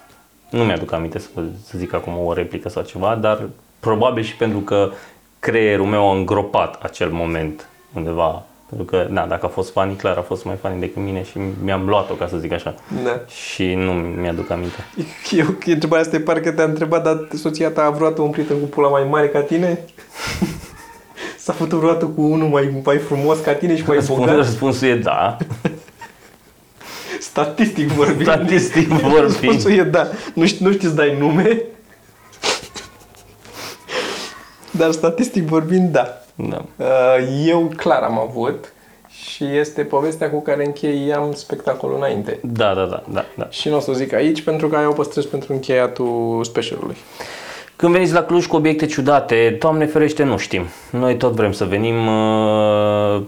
[0.50, 1.28] Nu mi-aduc aminte să,
[1.63, 3.41] să zic acum o replică sau ceva, dar
[3.80, 4.91] probabil și pentru că
[5.39, 8.44] creierul meu a îngropat acel moment undeva.
[8.76, 11.40] Pentru că, da, dacă a fost funny, clar a fost mai funny decât mine și
[11.64, 12.76] mi-am luat-o, ca să zic așa.
[13.04, 13.22] Da.
[13.28, 14.86] Și nu mi-aduc aminte.
[15.40, 18.66] Eu, întrebarea asta e parcă te-a întrebat, dar soția ta a vreodată un prieten cu
[18.66, 19.80] pula mai mare ca tine?
[21.38, 24.36] S-a făcut vreodată cu unul mai, mai frumos ca tine și mai Răspund, bogat?
[24.36, 25.38] răspunsul e da.
[27.20, 28.22] Statistic vorbind.
[28.22, 29.20] Statistic vorbind.
[29.22, 30.08] Răspunsul e da.
[30.34, 31.62] Nu, știi, nu știți să dai nume?
[34.72, 36.25] Dar statistic vorbind, da.
[36.36, 36.65] Da.
[36.76, 38.74] Uh, Eu clar am avut
[39.08, 42.39] și este povestea cu care încheiam spectacolul înainte.
[42.43, 43.48] Da, da, da, da, da.
[43.50, 46.95] Și nu o să o zic aici pentru că aia o păstrez pentru încheiatul specialului.
[47.76, 50.65] Când veniți la Cluj cu obiecte ciudate, Doamne ferește, nu știm.
[50.91, 52.08] Noi tot vrem să venim.
[52.08, 53.21] uh,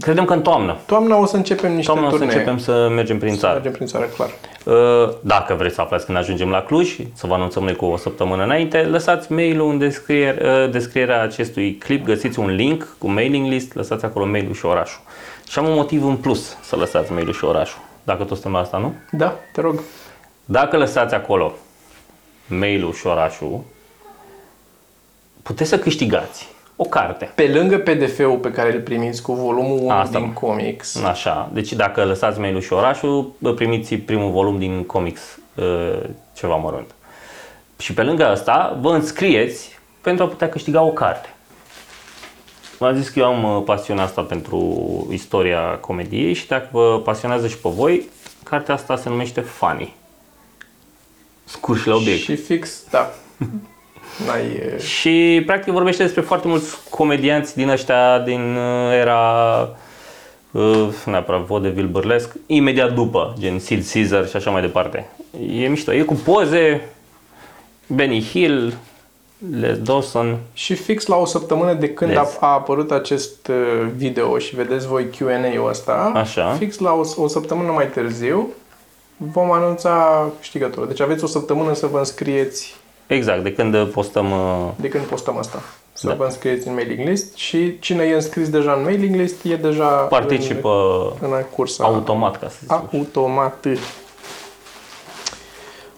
[0.00, 0.76] Credem că în toamnă.
[0.86, 2.34] Toamna o să începem niște Toamna o să turnee.
[2.36, 3.52] începem să mergem prin Să țară.
[3.52, 4.28] mergem prin țară, clar.
[4.64, 7.96] Uh, Dacă vreți să aflați când ajungem la Cluj, să vă anunțăm noi cu o
[7.96, 13.46] săptămână înainte, lăsați mail-ul în descriere, uh, descrierea acestui clip, găsiți un link cu mailing
[13.46, 15.00] list, lăsați acolo mail-ul și orașul.
[15.48, 17.80] Și am un motiv în plus să lăsați mail-ul și orașul.
[18.02, 18.94] Dacă tot suntem la asta, nu?
[19.10, 19.80] Da, te rog.
[20.44, 21.52] Dacă lăsați acolo
[22.46, 23.60] mail-ul și orașul,
[25.42, 26.48] puteți să câștigați
[26.82, 27.32] o carte.
[27.34, 30.32] Pe lângă PDF-ul pe care îl primiți cu volumul 1 Asta, din mă.
[30.32, 35.98] comics, Așa, deci dacă lăsați mail-ul și orașul, vă primiți primul volum din comics, uh,
[36.34, 36.90] ceva mărunt.
[37.78, 41.34] Și pe lângă asta, vă înscrieți pentru a putea câștiga o carte.
[42.78, 47.48] V-am zis că eu am uh, pasiunea asta pentru istoria comediei și dacă vă pasionează
[47.48, 48.08] și pe voi,
[48.44, 49.94] cartea asta se numește Funny.
[51.44, 52.22] Scurt și la obiect.
[52.22, 53.10] și fix, da.
[54.26, 54.44] N-ai...
[54.44, 59.22] e, Și practic vorbește despre foarte mulți comedianți din ăștia din uh, era
[60.50, 65.10] uh, neapărat vaudeville burlesc, imediat după, gen Sid Caesar și așa mai departe.
[65.52, 65.92] E mișto.
[65.92, 66.88] E cu poze,
[67.86, 68.74] Benny Hill,
[69.60, 70.38] Les Dawson.
[70.52, 72.36] Și fix la o săptămână de când a, Vezi.
[72.40, 76.52] a apărut acest uh, video și vedeți voi Q&A-ul ăsta, Așa.
[76.58, 78.48] fix la o, o săptămână mai târziu
[79.16, 80.88] vom anunța câștigătorul.
[80.88, 82.76] Deci aveți o săptămână să vă înscrieți
[83.14, 84.30] Exact, de când postăm...
[84.30, 85.62] uh, de când postăm asta.
[85.92, 86.14] Să Da.
[86.14, 89.86] vă înscrieți în mailing list și cine e înscris deja în mailing list e deja
[89.86, 90.70] Participă
[91.20, 92.72] în, în cursa automat, ca să zic.
[92.72, 93.66] automat.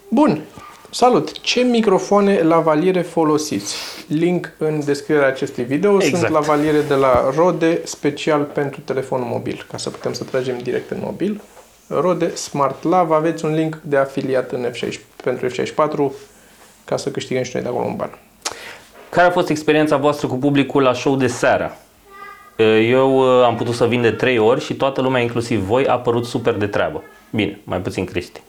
[0.08, 0.40] Bun.
[0.90, 1.40] Salut!
[1.40, 3.76] Ce microfoane lavaliere folosiți?
[4.08, 5.94] Link în descrierea acestui video.
[5.94, 6.16] Exact.
[6.16, 10.90] Sunt lavaliere de la Rode, special pentru telefonul mobil, ca să putem să tragem direct
[10.90, 11.40] în mobil.
[11.88, 14.92] Rode Smart Lav, aveți un link de afiliat în F6,
[15.24, 16.12] pentru F64
[16.84, 18.18] ca să câștigăm și noi de acolo un ban.
[19.10, 21.76] Care a fost experiența voastră cu publicul la show de seară?
[22.88, 25.98] Eu uh, am putut să vin de trei ori și toată lumea, inclusiv voi, a
[25.98, 27.02] părut super de treabă.
[27.30, 28.40] Bine, mai puțin Cristi.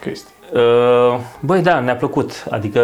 [0.00, 0.30] Cristi.
[0.52, 2.44] Uh, Băi, da, ne-a plăcut.
[2.50, 2.80] Adică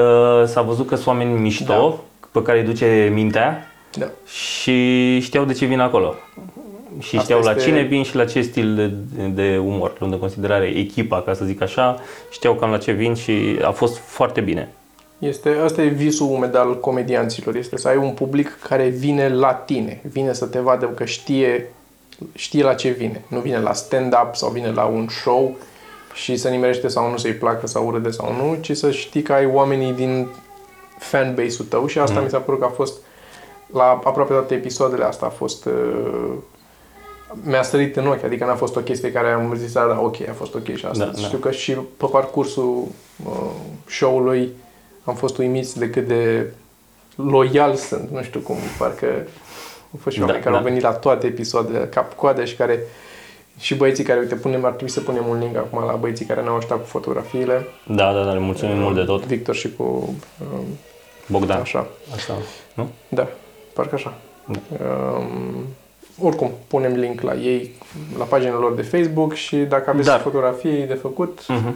[0.46, 2.30] s-a văzut că sunt oameni mișto, Da.
[2.30, 3.66] pe care îi duce mintea
[3.98, 4.06] Da.
[4.26, 6.14] și știau de ce vin acolo.
[6.98, 10.12] Și Asta știau la este- cine vin și la ce stil de, de umor, luând
[10.12, 12.00] în considerare echipa, ca să zic așa,
[12.30, 14.72] știau cam la ce vin și a fost foarte bine.
[15.18, 19.52] Este, asta e visul umed al comedianților, este să ai un public care vine la
[19.52, 21.72] tine, vine să te vadă că știe,
[22.34, 23.24] știe la ce vine.
[23.28, 25.56] Nu vine la stand-up sau vine la un show
[26.14, 29.32] și să nimerește sau nu să-i placă sau urâde sau nu, ci să știi că
[29.32, 30.28] ai oamenii din
[30.98, 32.24] fanbase-ul tău și asta mm.
[32.24, 33.00] mi s-a părut că a fost
[33.72, 36.32] la aproape toate episoadele asta a fost uh,
[37.44, 40.28] mi-a sărit în ochi, adică n-a fost o chestie care am zis, da, da, ok,
[40.28, 41.04] a fost ok și asta.
[41.04, 41.18] Da, da.
[41.18, 42.84] Știu că și pe parcursul
[43.26, 43.50] uh,
[43.88, 44.50] show-ului
[45.04, 46.46] am fost uimiți de cât de
[47.16, 49.06] loial sunt, nu știu cum, parcă
[49.92, 50.60] au fost și Da, oameni care da.
[50.60, 52.78] au venit la toate episoadele, cap-coadă și care
[53.58, 56.42] și băieții care, uite, punem, ar trebui să punem un link acum la băieții care
[56.42, 57.66] ne-au ajutat cu fotografiile.
[57.86, 59.24] Da, da, da, le mulțumim mult de tot.
[59.24, 59.82] Victor și cu...
[60.52, 60.64] Um,
[61.26, 61.60] Bogdan.
[61.60, 61.86] Așa.
[62.14, 62.34] Așa,
[62.74, 62.88] nu?
[63.08, 63.28] Da,
[63.72, 64.14] parcă așa.
[64.46, 64.58] Da.
[64.84, 65.66] Um,
[66.20, 67.70] oricum, punem link la ei,
[68.18, 71.74] la paginile lor de Facebook și dacă aveți Dar- fotografii de făcut, Mhm.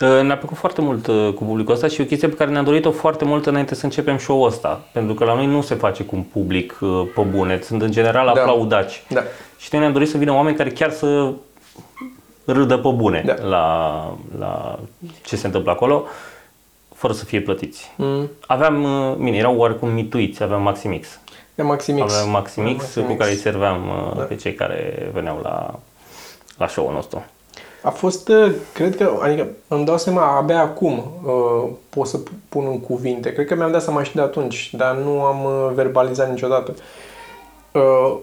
[0.00, 2.50] Uh, Ne-a plăcut foarte mult uh, cu publicul ăsta și e o chestie pe care
[2.50, 4.84] ne-am dorit-o foarte mult înainte să începem show-ul ăsta.
[4.92, 7.90] Pentru că la noi nu se face cu un public uh, pe bune, sunt în
[7.90, 8.40] general Da.
[8.40, 9.02] aplaudaci.
[9.08, 9.20] da,
[9.58, 11.32] Și noi ne-am dorit să vină oameni care chiar să
[12.44, 13.34] râdă pe bune Da.
[13.48, 14.78] la, la
[15.24, 16.04] ce se întâmplă acolo,
[16.94, 17.92] fără să fie plătiți.
[17.96, 21.20] mm, Aveam, uh, bine, erau oarecum mituiți, aveam Maximix.
[21.54, 22.12] De Maximix.
[22.12, 23.08] Aveam Maximix, Maximix.
[23.10, 24.22] cu care îi serveam uh, Da.
[24.22, 25.78] pe cei care veneau la,
[26.58, 27.24] la show-ul nostru.
[27.82, 32.64] A fost, uh, cred că, adică îmi dau seama abia acum uh, pot să pun
[32.66, 33.32] în cuvinte.
[33.32, 36.74] Cred că mi-am dat seama și de atunci, dar nu am uh, verbalizat niciodată.
[37.72, 38.16] Uh,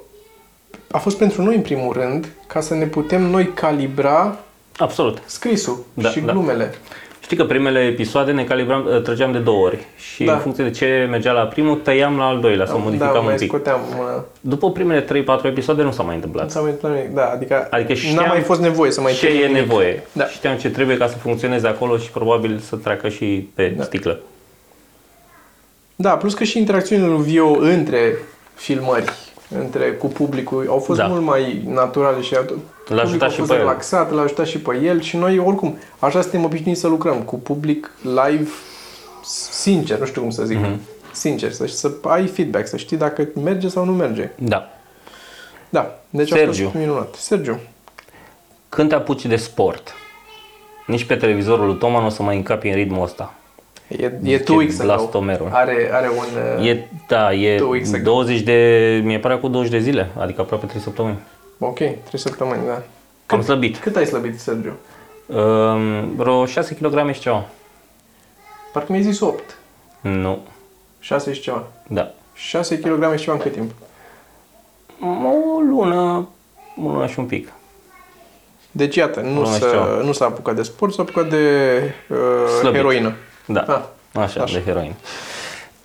[0.92, 4.36] a fost pentru noi, în primul rând, ca să ne putem noi calibra
[4.78, 5.22] Absolut.
[5.26, 6.32] scrisul Da, și da.
[6.32, 6.74] glumele.
[7.11, 10.34] Și Știi că primele episoade ne calibram, uh, trăgeam de două ori și Da.
[10.34, 13.34] în funcție de ce mergea la primul, tăiam la al doilea sau da, modificam mai
[13.34, 13.48] un pic.
[13.48, 14.26] scoteam mâna.
[14.42, 16.52] După primele 3-4 episoade nu s-a mai Nu întâmplat.
[16.52, 17.16] s-a mai întâmplat nimic.
[17.16, 19.62] Da, adică, Adică n-a știam mai fost nevoie să mai ce termin e nimic.
[19.62, 20.04] nevoie.
[20.12, 20.26] Da.
[20.28, 23.84] Știam ce trebuie ca să funcționeze acolo și probabil să treacă și pe Da.
[23.84, 24.20] sticlă.
[25.96, 28.14] Da, plus că și interacțiunile lui Vio între
[28.56, 29.04] filmări,
[29.60, 31.08] între cu publicul, au fost Da.
[31.08, 33.62] mult mai naturale și publicul ajutat a și fost pe el.
[33.62, 37.40] relaxat, l-a ajutat și pe el și noi oricum așa suntem obișnuiți să lucrăm cu
[37.40, 38.50] public live
[39.52, 40.58] sincer, nu știu cum să zic.
[40.58, 40.80] Mhm.
[41.14, 44.30] Sincer, să, să ai feedback, să știi dacă merge sau nu merge.
[44.36, 44.70] Da.
[45.70, 46.64] Da, deci a Sergiu.
[46.64, 47.16] fost minunat.
[47.16, 47.60] Sergiu.
[48.70, 49.94] Când te apuci de sport,
[50.88, 53.34] nici pe televizorul lui Toma nu o să mai încapi în ritmul ăsta.
[54.00, 54.94] E, e Zice two weeks ago.
[54.94, 55.50] Blastomerul.
[55.52, 56.58] Are, are un...
[56.60, 58.04] uh, E, da, e Two weeks ago.
[58.04, 61.18] 20 de, mi-e pare cu 20 de zile, adică aproape 3 săptămâni.
[61.60, 62.82] Ok, 3 săptămâni, da.
[63.26, 63.78] Am slăbit.
[63.78, 64.74] Cât ai slăbit, Sergiu?
[65.26, 67.46] Um, vreo 6 kg și ceva.
[68.74, 69.58] Parcă mi-ai zis 8.
[70.02, 70.40] Nu.
[71.00, 71.64] 6 și ceva.
[71.88, 72.12] Da.
[72.34, 73.72] 6 kg și ceva în cât timp?
[75.02, 76.28] O lună,
[76.84, 77.52] o lună și un pic.
[78.72, 80.04] Deci, iată, nu, Nu mai s-a, știu.
[80.06, 81.38] nu s-a apucat de sport, s-a apucat de
[82.10, 82.18] uh,
[82.60, 82.76] Slăbit.
[82.78, 83.14] heroină.
[83.46, 83.66] Da.
[84.14, 84.54] Ah, Așa, așa.
[84.54, 84.94] de heroin.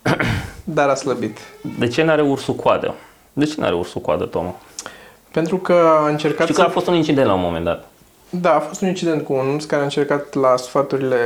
[0.64, 1.38] Dar a slăbit.
[1.78, 2.94] De ce n-are ursul coadă?
[3.32, 4.54] De ce n-are ursul coadă, Toma?
[5.32, 6.66] Pentru că a încercat Știu că să...
[6.66, 7.88] a fost un incident la un moment dat.
[8.30, 11.16] Da, a fost un incident cu un urs care a încercat la sfaturile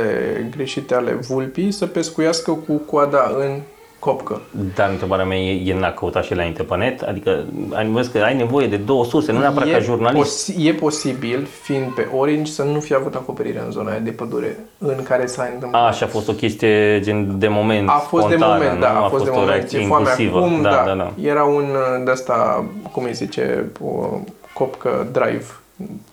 [0.55, 3.59] greșite ale vulpii să pescuiască cu coada în
[4.01, 4.41] copcă.
[4.75, 7.01] Dar întrebarea mea e, el n-a căutat și înainte pe net?
[7.01, 10.51] Adică ai, vezi că ai nevoie de două surse, nu neapărat e, ca jurnalist.
[10.51, 14.11] posi- e posibil, fiind pe Orange, să nu fi avut acoperire în zona aia de
[14.11, 15.87] pădure în care s-a întâmplat.
[15.87, 18.79] A, și a fost o chestie gen de moment, A fost spontană, de moment, nu?
[18.85, 19.51] da, a, fost de o moment.
[19.51, 20.37] reacție E foame impulsivă.
[20.37, 21.11] acum, da, da, da, da.
[21.29, 24.07] Era un uh, de asta, cum îi zice, o
[24.53, 25.43] copcă drive.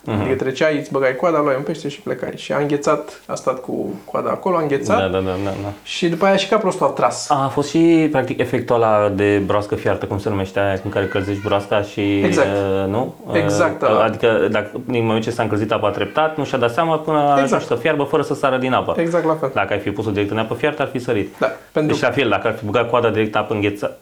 [0.04, 0.20] Mhm.
[0.20, 2.32] Adică treceai, îți băgai coada, luai un pește și plecai.
[2.36, 5.68] Și a înghețat, a stat cu coada acolo, a înghețat Da, da, da, da, da.
[5.82, 7.30] și după aia și ca prostul a tras.
[7.30, 10.90] A, a fost și practic efectul ăla de broască fiartă, cum se numește aia, în
[10.90, 12.20] care călzești broasca și...
[12.20, 12.48] Exact.
[12.48, 13.14] Uh, nu?
[13.32, 14.02] Exact, Uh, ăla.
[14.04, 17.22] adică dacă, din moment ce s-a încălzit apa treptat, nu și-a dat seama până a
[17.30, 17.42] Exact.
[17.52, 18.94] ajuns să fiarbă fără să sară din apă.
[19.00, 19.50] Exact la fel.
[19.54, 21.34] Dacă ai fi pus-o direct în apă fiartă, ar fi sărit.
[21.38, 23.96] Da, pentru Deci la fel, dacă ar fi băgat coada direct în apă înghețată.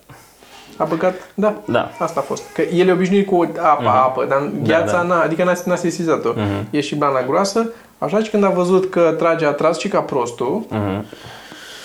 [0.77, 1.91] A băgat, da, Da.
[1.99, 2.43] Asta a fost.
[2.55, 5.03] Că el e obișnuit cu apa, apă, dar gheața, da.
[5.03, 6.29] N-a, adică n-a, n-a sesizat-o.
[6.71, 7.71] E și blana groasă.
[7.99, 11.05] Așa și când a văzut că trage, a tras și ca prostul, Mhm.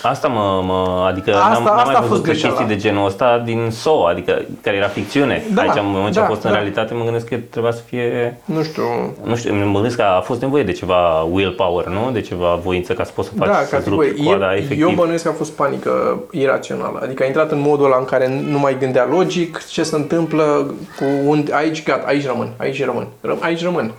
[0.04, 2.56] Asta mă, mă adică Asta- n-am, n-am asta mai a văzut fost greșeala.
[2.56, 5.44] chestii de genul ăsta din SO, adică care era ficțiune.
[5.54, 6.56] Da, Aici, în moment ce a da, fost în da.
[6.56, 8.84] realitate, mă gândesc că trebuia să fie nu știu,
[9.24, 12.10] Nu știu, mă gândesc că a fost nevoie de ceva willpower, nu?
[12.14, 14.26] De ceva voință ca să poți să faci da, să ca rupi trebuie.
[14.26, 14.82] coada Eu, efectiv.
[14.82, 17.00] eu bănuiesc că a fost panică irațională.
[17.04, 20.74] Adică a intrat în modul ăla în care nu mai gândea logic ce se întâmplă
[20.98, 23.92] cu unde, aici, gata, aici rămân, aici rămân, Ră, aici rămân.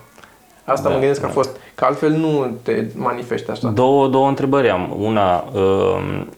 [0.65, 1.35] Asta Da, mă gândesc că a da.
[1.35, 3.69] fost, că altfel nu te manifeste așa.
[3.69, 4.95] Două, două întrebări am.
[4.99, 6.29] Una, um,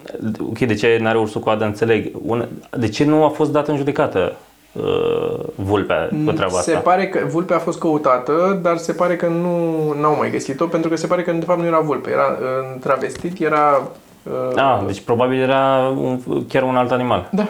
[0.49, 2.11] ok, de ce n-are ursul coadă, înțeleg.
[2.27, 4.33] Una, de ce nu a fost dată în judecată
[4.73, 6.79] uh, vulpea pe treaba Se asta?
[6.83, 10.91] pare că vulpea a fost căutată, dar se pare că nu n-au mai găsit-o, pentru
[10.91, 13.83] că se pare că de fapt nu era vulpe, era uh, travestit, era...
[14.23, 17.29] Uh, Ah, deci probabil era un, chiar un alt animal.
[17.33, 17.47] Da.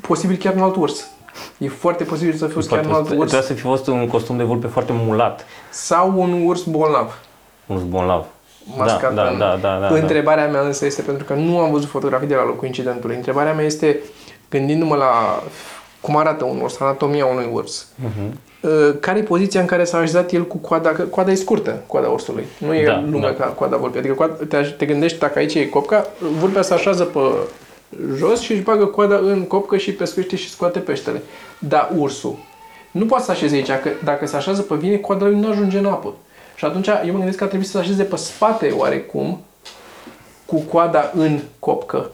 [0.00, 1.10] Posibil chiar un alt urs.
[1.58, 3.46] E foarte posibil să fie chiar un alt Trebuia urs.
[3.46, 5.46] să fi fost un costum de vulpe foarte mulat.
[5.70, 7.18] Sau un urs bolnav.
[7.66, 8.24] Un zbonlav.
[8.76, 9.94] mascat da, în- da, da, da, da.
[9.94, 13.52] Întrebarea mea însă este, pentru că nu am văzut fotografii de la locul incidentului, întrebarea
[13.54, 13.98] mea este,
[14.50, 15.42] gândindu-mă la
[16.00, 18.38] cum arată un urs, anatomia unui urs, Mhm.
[18.60, 21.82] uh, care e poziția în care s-a așezat el cu coada, că coada e scurtă,
[21.86, 23.44] coada ursului, nu e Da, lungă da.
[23.44, 26.06] ca coada vulpei, adică coada, te, te gândești dacă aici e copca,
[26.38, 27.18] vulpea se așează pe
[28.16, 31.22] jos și își bagă coada în copcă și pescuiește și scoate peștele.
[31.58, 32.36] Dar ursul
[32.90, 35.78] nu poate să așeze aici, că dacă se așează pe vine, coada lui nu ajunge
[35.78, 36.14] în apă.
[36.56, 39.40] Și atunci eu mă gândesc că ar trebui să se așeze pe spate oarecum,
[40.44, 42.10] cu coada în copcă.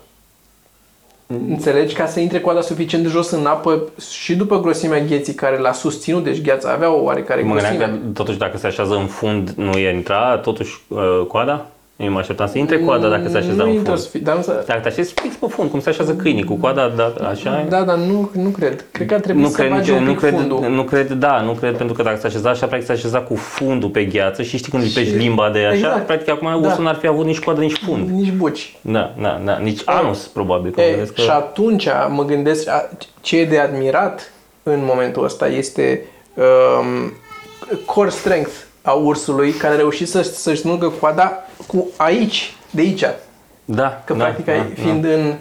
[1.48, 1.94] Înțelegi?
[1.94, 5.72] Ca să intre coada suficient de jos în apă și după grosimea gheții care l-a
[5.72, 7.98] susținut, deci gheața avea o oarecare Mă gândeam grosime.
[7.98, 11.66] că totuși dacă se așează în fund nu e intra totuși uh, coada?
[12.02, 13.98] Eu mă așteptam să intre coada dacă se așeza nu în intră fund.
[14.02, 16.44] să fie, dar nu să, Dacă te așezi fix pe fund, cum se așează câinii
[16.44, 18.84] cu coada, da, așa da, dar nu, nu cred.
[18.92, 20.60] Cred că ar trebui nu să cred, bagi nici, un nu, pic cred, fundul.
[20.70, 23.34] nu cred, da, nu cred, pentru că dacă se așeza așa, practic se așeza cu
[23.34, 26.06] fundul pe gheață și știi când lipești limba de așa, Exact.
[26.06, 26.82] practic acum ursul Da.
[26.82, 28.08] n-ar fi avut nici coadă, nici fund.
[28.10, 28.76] Nici buci.
[28.80, 30.70] Da, da, da, nici anus, probabil.
[30.70, 31.20] Că mă E, gândesc că...
[31.20, 32.88] Și atunci mă gândesc, a,
[33.20, 37.12] ce e de admirat în momentul ăsta este um,
[37.86, 38.52] core strength
[38.82, 41.32] a ursului care a reușit să, să-și smulgă coada
[41.66, 43.04] cu aici, de aici.
[43.64, 44.82] Da, Că da, practic da, ai, da.
[44.82, 45.34] fiind în...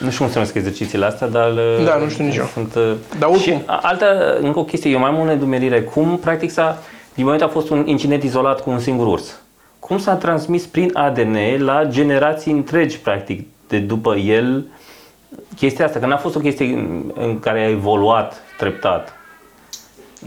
[0.00, 1.50] Nu știu cum se numesc exercițiile astea, dar...
[1.52, 2.44] uh, Da, nu știu nici eu.
[2.52, 3.38] Sunt, uh, Dar oricum.
[3.56, 5.82] Și a- altă, încă o chestie, eu mai am o nedumerire.
[5.82, 6.78] Cum, practic, s-a,
[7.14, 9.40] din moment a fost un incident izolat cu un singur urs.
[9.78, 14.64] cum s-a transmis prin ADN la generații întregi, practic, de după el
[15.56, 19.12] chestia asta, că n-a fost o chestie în, în care a evoluat treptat.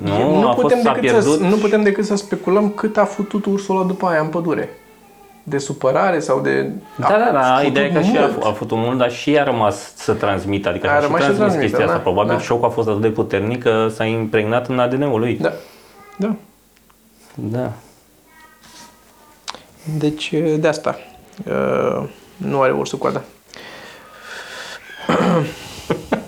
[0.04, 1.39] Nu, nu, a putem fost, s-a decât pierdut.
[1.39, 4.69] să, nu putem decât să speculăm cât a futut ursul ăla după aia în pădure.
[5.43, 6.71] De supărare sau de...
[6.95, 8.43] Da, da, da, futut ideea e că și a, mult.
[8.43, 11.25] a făcut mult, dar și a rămas să transmită, adică A a, și rămas și
[11.25, 11.97] transmis transmită, chestia asta.
[11.97, 12.39] da, Probabil da.
[12.41, 15.38] șocul a fost atât de puternic că s-a impregnat în ADN-ul lui.
[15.41, 15.54] Da.
[16.17, 16.36] Da.
[17.34, 17.71] Da.
[19.97, 20.97] Deci, de asta.
[21.45, 22.04] Uh,
[22.38, 23.21] nu are ursul coada.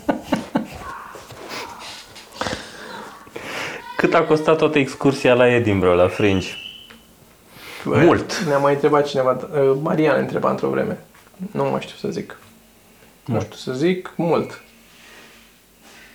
[4.04, 6.48] Cât a costat toată excursia la Edinburgh, la Fringe?
[7.84, 8.38] Mult.
[8.38, 9.38] Ne-a mai întrebat cineva.
[9.52, 10.98] Uh, Marian întreba într-o vreme.
[11.50, 12.38] Nu mai știu să zic.
[13.24, 14.12] Nu știu să zic.
[14.16, 14.62] Mult.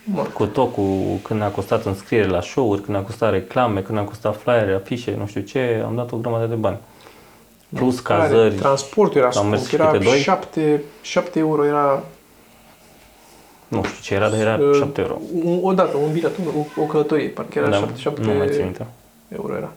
[0.04, 0.34] Mult.
[0.34, 4.04] Cu tot, cu când a costat înscriere la show-uri, când a costat reclame, când a
[4.04, 6.78] costat flyere, afișe, nu știu ce, am dat o grămadă de bani.
[7.76, 8.56] Plus cazări.
[8.56, 9.68] Transportul era Am mers scump.
[9.68, 10.20] și Era câte doi.
[10.20, 11.66] 7, 7 euro.
[11.66, 12.04] Era
[13.70, 15.18] Nu știu ce era, dar era uh, 7 euro.
[15.44, 16.32] un- O dată, un bilet,
[16.78, 17.28] o, o călătorie.
[17.28, 18.86] Parcă era Da, 7, 7 nu mai țin minte.
[19.36, 19.72] euro era.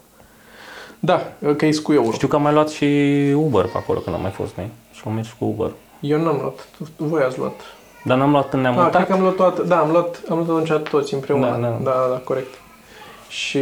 [0.99, 2.13] Da, că e cu euro.
[2.13, 2.85] Știu că am mai luat și
[3.37, 4.69] Uber pe acolo când am mai fost noi.
[4.93, 5.71] Și am mers cu Uber.
[6.01, 6.67] Eu n-am luat.
[6.79, 7.61] Tu- Voi ați luat.
[8.05, 9.07] Dar n-am luat când ne-am Ah, cred mutat.
[9.07, 11.47] că am luat toată, da, am luat, am luat atunci toți împreună.
[11.47, 11.69] Da, da.
[11.69, 12.55] da, da, da corect.
[13.29, 13.61] Și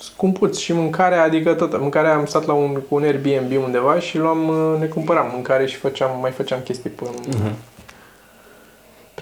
[0.00, 4.18] scumpuți și mâncarea, adică tot, mâncarea am stat la un, cu un Airbnb undeva și
[4.18, 7.52] luam, uh, ne cumpăram mâncare și făceam, mai făceam chestii până Mhm.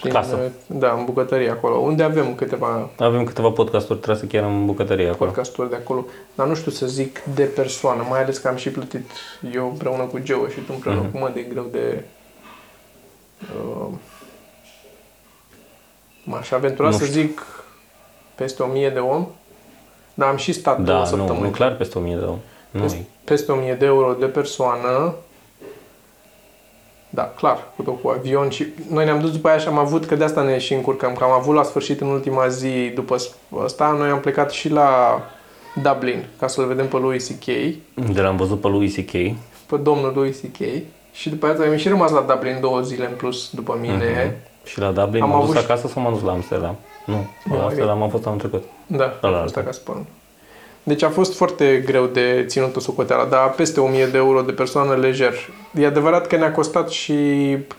[0.00, 0.34] Prin, Casă.
[0.44, 5.08] uh, da, în bucătărie acolo, unde avem câteva Avem câteva podcasturi trase chiar în bucătărie
[5.08, 5.30] acolo.
[5.30, 8.70] podcasturi de acolo, dar nu știu să zic de persoană, mai ales că am și
[8.70, 9.11] plătit
[9.54, 11.11] eu împreună cu Geo și tu împreună Mhm.
[11.11, 12.04] cu mă, de greu de...
[13.40, 13.88] Uh,
[16.24, 17.20] m-aș aventura Nu să știu.
[17.20, 17.42] zic
[18.34, 19.26] peste 1000 de om,
[20.14, 21.44] dar am și stat două Da, nu, săptămâni.
[21.44, 22.38] nu clar peste 1000 de euro.
[22.70, 25.14] Nu, Peste, peste 1000 de euro de persoană.
[27.18, 30.04] Da, clar, cu tot cu avion și noi ne-am dus după aia și am avut,
[30.07, 33.16] că de asta ne și încurcăm, că am avut la sfârșit în ultima zi după
[33.64, 35.20] asta, noi am plecat și la
[35.83, 37.44] Dublin ca să-l vedem pe lui C.K.,
[38.12, 39.11] de l-am văzut pe lui C.K.
[39.66, 40.59] pe domnul lui C.K.
[41.12, 43.94] Și după aceea am și rămas la Dublin două zile în plus după mine.
[44.26, 44.66] Mhm.
[44.68, 46.76] Și la Dublin Am m-am dus avut și- acasă sau m-am dus la Amsterdam?
[47.07, 47.64] Nu, Nu, la ok.
[47.68, 48.62] Amsterdam am fost anul trecut.
[48.87, 49.59] Da, La am la fost altă.
[49.59, 50.04] acasă pe anul.
[50.88, 54.53] Deci a fost foarte greu de ținut o socoteală, dar peste 1000 de euro de
[54.53, 55.35] persoană lejer.
[55.81, 57.12] E adevărat că ne-a costat și,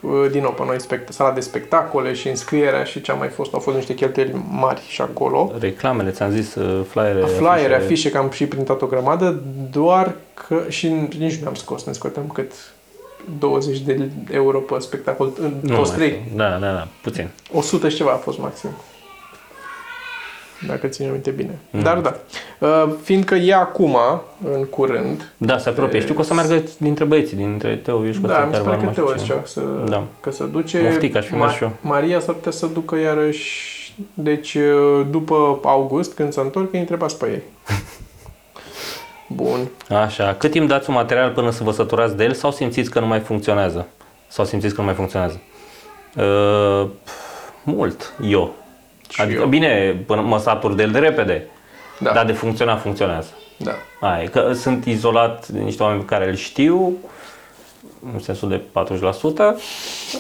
[0.02, 3.28] uh, din nou, pe noi spect- sala de spectacole și înscrierea și ce a mai
[3.28, 3.54] fost.
[3.54, 5.52] Au fost niște cheltuieli mari și acolo.
[5.60, 9.42] Reclamele, ți-am zis, uh, flyere, Flyere, afișe, că am și printat o grămadă,
[9.72, 10.88] doar că și
[11.20, 12.52] nici nu am scos, ne scoteam cât
[13.40, 16.10] 20 de euro pe spectacol, în Nu toți mai trei.
[16.26, 16.38] știu.
[16.38, 17.30] Da, da, da, puțin.
[17.54, 18.70] 100 și ceva a fost maxim.
[20.68, 21.60] Dacă țin minte bine.
[21.72, 21.84] Mhm.
[21.84, 22.16] Dar da.
[22.60, 23.98] Uh, fiindcă e acum,
[24.54, 26.00] în curând, Da, se apropie.
[26.00, 28.62] Știu că o să meargă dintre băieții, dintre Teo, eu și da, Costel, mi se
[28.62, 29.62] care pare că v-am Teo mai zicea știu.
[29.62, 30.04] să, Da.
[30.20, 30.82] că se duce.
[30.84, 31.72] Moftic, aș fi mers și eu.
[31.82, 33.78] Maria s-ar putea să ducă iarăși,
[34.14, 37.42] deci uh, după august, când se întorc, îi întrebați pe ei.
[39.28, 39.60] Bun.
[39.90, 43.00] Așa, cât timp dați un material până să vă săturați de el sau simțiți că
[43.00, 43.88] nu mai funcționează?
[44.28, 45.40] Sau simțiți că nu mai funcționează?
[46.18, 46.88] Uh,
[47.64, 48.54] mult, eu.
[49.10, 49.48] Și Adică, eu.
[49.48, 51.48] bine, până mă satur de el de repede,
[52.00, 52.12] Da.
[52.12, 53.30] dar de funcționa, funcționează.
[53.58, 53.72] Da.
[54.00, 56.94] Aia, e, că sunt izolat de niște oameni pe care îl știu,
[58.14, 59.56] în sensul de 40%.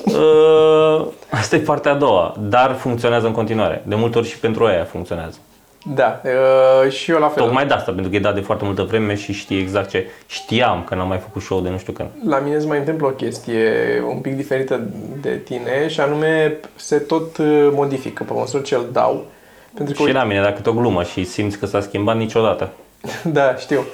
[0.05, 3.83] Uh, asta e partea a doua, dar funcționează în continuare.
[3.85, 5.37] De multe ori și pentru aia funcționează.
[5.83, 6.21] Da.
[6.23, 7.43] Uh, și eu la fel.
[7.43, 10.07] Tocmai de asta, pentru că e dat de foarte multă vreme și știi exact ce
[10.27, 12.09] știam că n-am mai făcut show de nu știu când.
[12.25, 13.71] La mine se mai întâmplă o chestie
[14.07, 14.81] un pic diferită
[15.21, 19.25] de tine și anume se tot uh, modifică pe măsură ce îl dau.
[19.73, 22.69] Pentru că, Și la mine, dacă e o glumă și simți că s-a schimbat niciodată.
[23.23, 23.85] da, știu.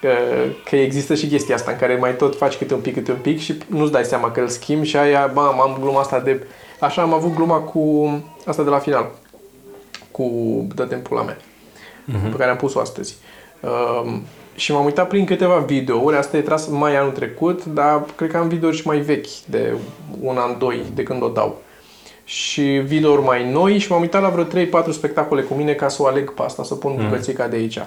[0.00, 0.10] Că,
[0.64, 3.18] că există și chestia asta în care mai tot faci câte un pic, câte un
[3.22, 6.46] pic și nu-ți dai seama că îl schimbi și aia, bam, am gluma asta de...
[6.80, 8.10] Așa am avut gluma cu
[8.46, 9.10] asta de la final.
[10.12, 10.30] Cu
[10.74, 11.36] dă pula mea.
[12.30, 13.16] Pe care am pus-o astăzi.
[13.60, 14.22] Um,
[14.54, 18.36] și m-am uitat prin câteva videouri, asta e tras mai anul trecut, dar cred că
[18.36, 19.72] am videouri și mai vechi, de
[20.20, 21.60] un an, doi, de când o dau.
[22.24, 26.02] Și videouri mai noi și m-am uitat la vreo 3-4 spectacole cu mine ca să
[26.02, 27.78] o aleg pe asta, să pun bucățica de aici.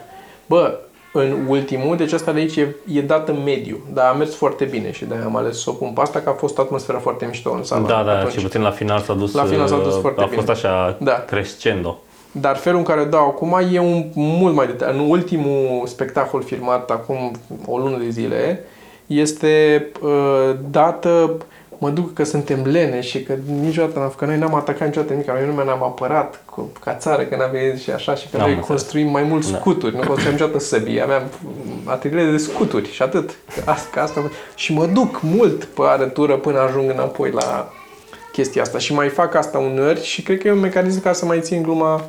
[0.46, 0.80] Bă,
[1.14, 4.66] în ultimul, deci asta de aici e, e dat în mediu, dar a mers foarte
[4.66, 7.26] bine și de-aia am ales să o pun pe asta, că a fost atmosfera foarte
[7.26, 7.88] mișto în sală.
[7.88, 8.34] Da, da, atunci.
[8.34, 10.36] și puțin la final s-a dus, La final s-a dus uh, foarte a bine.
[10.36, 11.14] fost așa Da.
[11.14, 12.00] crescendo.
[12.42, 14.96] Dar felul în care o dau acum e un mult mai detaliat.
[14.96, 17.32] În ultimul spectacol filmat acum
[17.66, 18.64] o lună de zile
[19.08, 21.36] este uh, dată
[21.78, 25.28] mă duc că suntem lene și că niciodată n-am că noi n-am atacat niciodată nimic,
[25.32, 28.42] noi lumea ne-am apărat cu, ca țară că n-am venit și așa și că Am
[28.42, 28.68] noi înțeles.
[28.82, 29.58] construim mai mult Da.
[29.58, 31.22] scuturi, nu construim niciodată săbii, aveam
[31.86, 33.36] atelierele de scuturi și atât.
[33.66, 34.22] Asta, ca asta.
[34.56, 37.72] Și mă duc mult pe arătură până ajung înapoi la
[38.32, 38.78] chestia asta.
[38.78, 41.62] Și mai fac asta uneori și cred că e un mecanism ca să mai țin
[41.62, 42.04] gluma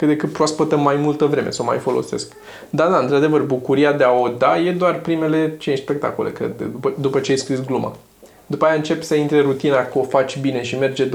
[0.00, 2.32] cât de cât proaspătă mai multă vreme, să o mai folosesc.
[2.70, 6.92] Da, da, într-adevăr, bucuria de a o da e doar primele 5 spectacole, cred, după,
[7.00, 7.96] după ce ai scris gluma.
[8.46, 11.10] După aia începi să intre rutina că o faci bine și merge 20-30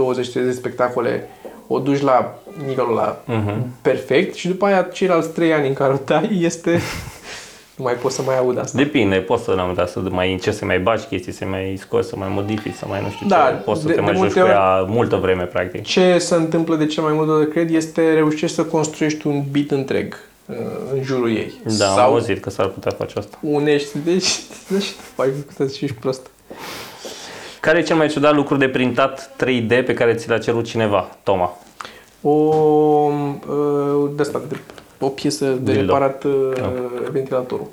[0.53, 1.29] spectacole,
[1.67, 3.65] o duci la nivelul la Mhm.
[3.81, 6.79] perfect și după aia ceilalți 3 ani în care o dai este...
[7.77, 8.77] nu mai poți să mai aud asta.
[8.77, 11.45] Depinde, poți să la un moment dat să mai încerci să mai bagi chestii, să
[11.45, 13.53] mai scoți, să mai modifici, să mai nu știu Da, ce.
[13.63, 15.83] Poți să de- te de mai joci multe cu ori- ea multă vreme, practic.
[15.83, 19.69] Ce se întâmplă de cel mai mult de cred este reușești să construiești un beat
[19.69, 20.15] întreg
[20.45, 20.55] uh,
[20.93, 21.53] în jurul ei.
[21.77, 23.37] Da, am Sau auzit că s-ar putea face asta.
[23.41, 24.29] unești, deci,
[24.69, 26.27] deci ai făcut și ești prost.
[27.59, 31.09] Care e cel mai ciudat lucru de printat 3D pe care ți l-a cerut cineva,
[31.23, 31.57] Toma?
[32.21, 34.55] O, uh, de asta, de,
[34.99, 35.93] o piesă de Dildo.
[35.93, 36.71] reparat uh, Da.
[37.11, 37.67] ventilatorul.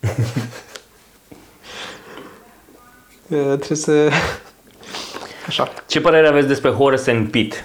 [3.28, 4.08] Uh, trebuie să...
[5.46, 5.68] Așa.
[5.86, 7.64] Ce părere aveți despre Horace and Pete?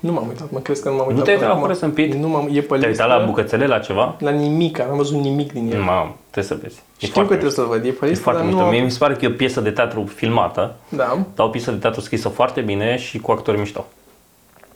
[0.00, 1.24] Nu m-am uitat, mă crezi că nu m-am uitat.
[1.24, 1.74] te-ai până uitat la acum.
[1.76, 2.16] Horace and Pete?
[2.18, 3.02] Nu m-am, e pe Te-ai listă.
[3.04, 4.16] uitat la bucățele, la ceva?
[4.18, 5.80] La nimic, n-am văzut nimic din el.
[5.82, 6.76] Mamă, trebuie să vezi.
[6.78, 8.64] E Știu că foarte trebuie să-l văd, e pe E listă, foarte dar mișto.
[8.64, 8.70] nu...
[8.70, 11.18] Mie mi se pare că e o piesă de teatru filmată, Da.
[11.34, 13.86] dar o piesă de teatru scrisă foarte bine și cu actori mișto.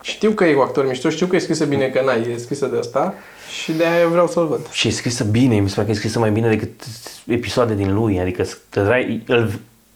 [0.03, 2.67] Știu că e cu actor mișto, știu că e scrisă bine, că n-ai, e scrisă
[2.67, 3.15] de asta
[3.63, 4.61] și de aia eu vreau să-l văd.
[4.71, 6.71] Și e scrisă bine, mi se pare că e scrisă mai bine decât
[7.27, 9.51] episoade din lui, adică îl, îl,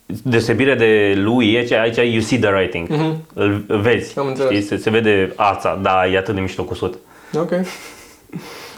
[0.06, 3.24] deosebire de lui, aici, aici you see the writing, Mhm.
[3.34, 4.50] îl, îl vezi, Am înțeles.
[4.52, 6.94] știi, se, se vede ața, da, e atât de mișto cusut.
[7.36, 7.48] Ok.
[7.48, 7.64] There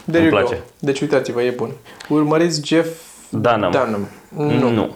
[0.05, 0.55] Îmi you place.
[0.55, 0.61] Go.
[0.79, 1.69] Deci uitați-vă, e bun.
[2.09, 2.87] Urmăriți Jeff
[3.29, 3.71] Dunham.
[3.71, 4.07] Dunham.
[4.59, 4.69] Nu.
[4.69, 4.95] nu.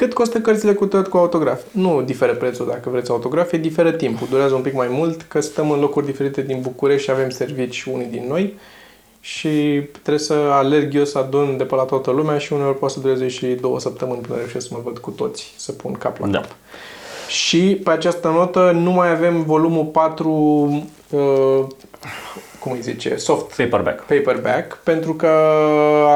[0.00, 1.60] Cât costă cărțile cu tot cu autograf?
[1.70, 4.26] Nu diferă prețul dacă vreți autograf, e diferă timpul.
[4.30, 7.82] Durează un pic mai mult, că stăm în locuri diferite din București și avem servici
[7.82, 8.58] unii din noi
[9.20, 12.94] și trebuie să alerg eu să adun de pe la toată lumea și uneori poate
[12.94, 16.18] să dureze și două săptămâni până reușesc să mă văd cu toți, să pun cap
[16.18, 16.40] la Da.
[16.40, 16.56] cap.
[17.28, 20.28] Și pe această notă nu mai avem volumul 4,
[21.10, 21.66] uh,
[22.60, 24.00] cum îi zice, soft Paperback.
[24.00, 25.28] paperback, pentru că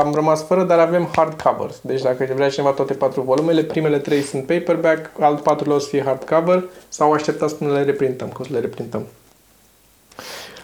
[0.05, 1.71] am rămas fără, dar avem hardcover.
[1.81, 5.89] Deci dacă vrea cineva toate patru volumele, primele trei sunt paperback, alt patrulea o să
[5.89, 9.07] fie hardcover, sau așteptați până le reprintăm, că o să le reprintăm.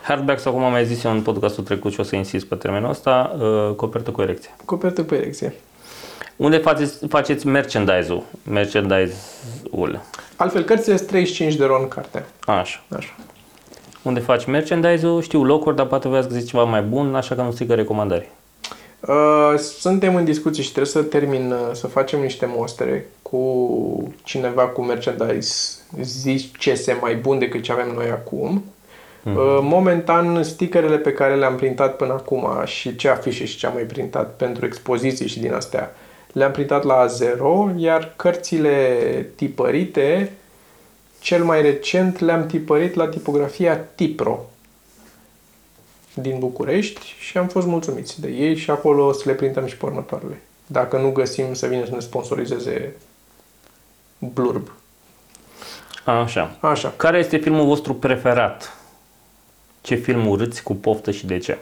[0.02, 2.54] Hardback, sau cum am mai zis eu în podcastul trecut și o să insist pe
[2.54, 4.50] termenul ăsta, uh, copertă cu erecție.
[4.64, 5.54] Copertă cu erecție.
[6.36, 8.22] Unde faceți, faceți merchandise-ul?
[8.50, 10.00] Merchandise-ul.
[10.36, 12.26] Altfel, cărțile sunt 35 de ron cartea.
[12.44, 12.82] Așa.
[12.96, 13.14] Așa.
[14.02, 17.42] Unde faci merchandise-ul, știu locuri, dar poate vreau să găsiți ceva mai bun, așa că
[17.42, 18.28] nu strică recomandări.
[19.00, 24.62] Uh, suntem în discuții și trebuie să termin, uh, să facem niște mostre cu cineva
[24.62, 28.64] cu merchandise zicese mai bun decât ce avem noi acum.
[29.22, 29.36] Mhm.
[29.36, 33.72] Uh, Momentan, stickerele pe care le-am printat până acum și ce afișe și ce am
[33.72, 35.94] mai printat pentru expoziții și din astea,
[36.32, 38.96] le-am printat la zero, iar cărțile
[39.34, 40.32] tipărite,
[41.20, 44.50] cel mai recent le-am tipărit la tipografia Tipro
[46.14, 49.76] din București și am fost mulțumiți de ei și acolo o să le printăm și
[49.76, 50.40] pe următoarele.
[50.66, 52.96] Dacă nu găsim să vină să ne sponsorizeze
[54.18, 54.72] blurb.
[56.04, 56.56] Așa.
[56.60, 56.92] Așa.
[56.96, 58.76] Care este filmul vostru preferat?
[59.80, 61.58] Ce film urâți cu poftă și de ce?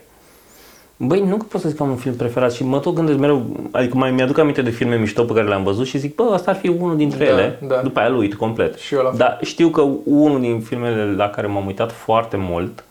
[1.01, 3.19] Băi, nu că pot să zic că am un film preferat și mă tot gândesc
[3.19, 6.31] mereu, adică mai mi-aduc aminte de filme mișto pe care le-am văzut și zic, bă,
[6.33, 7.59] ăsta ar fi unul dintre Da, ele.
[7.63, 7.77] da.
[7.77, 8.79] După aia îl uit complet.
[8.79, 9.19] Și eu la fel.
[9.19, 12.85] Dar știu că unul din filmele la care m-am uitat foarte mult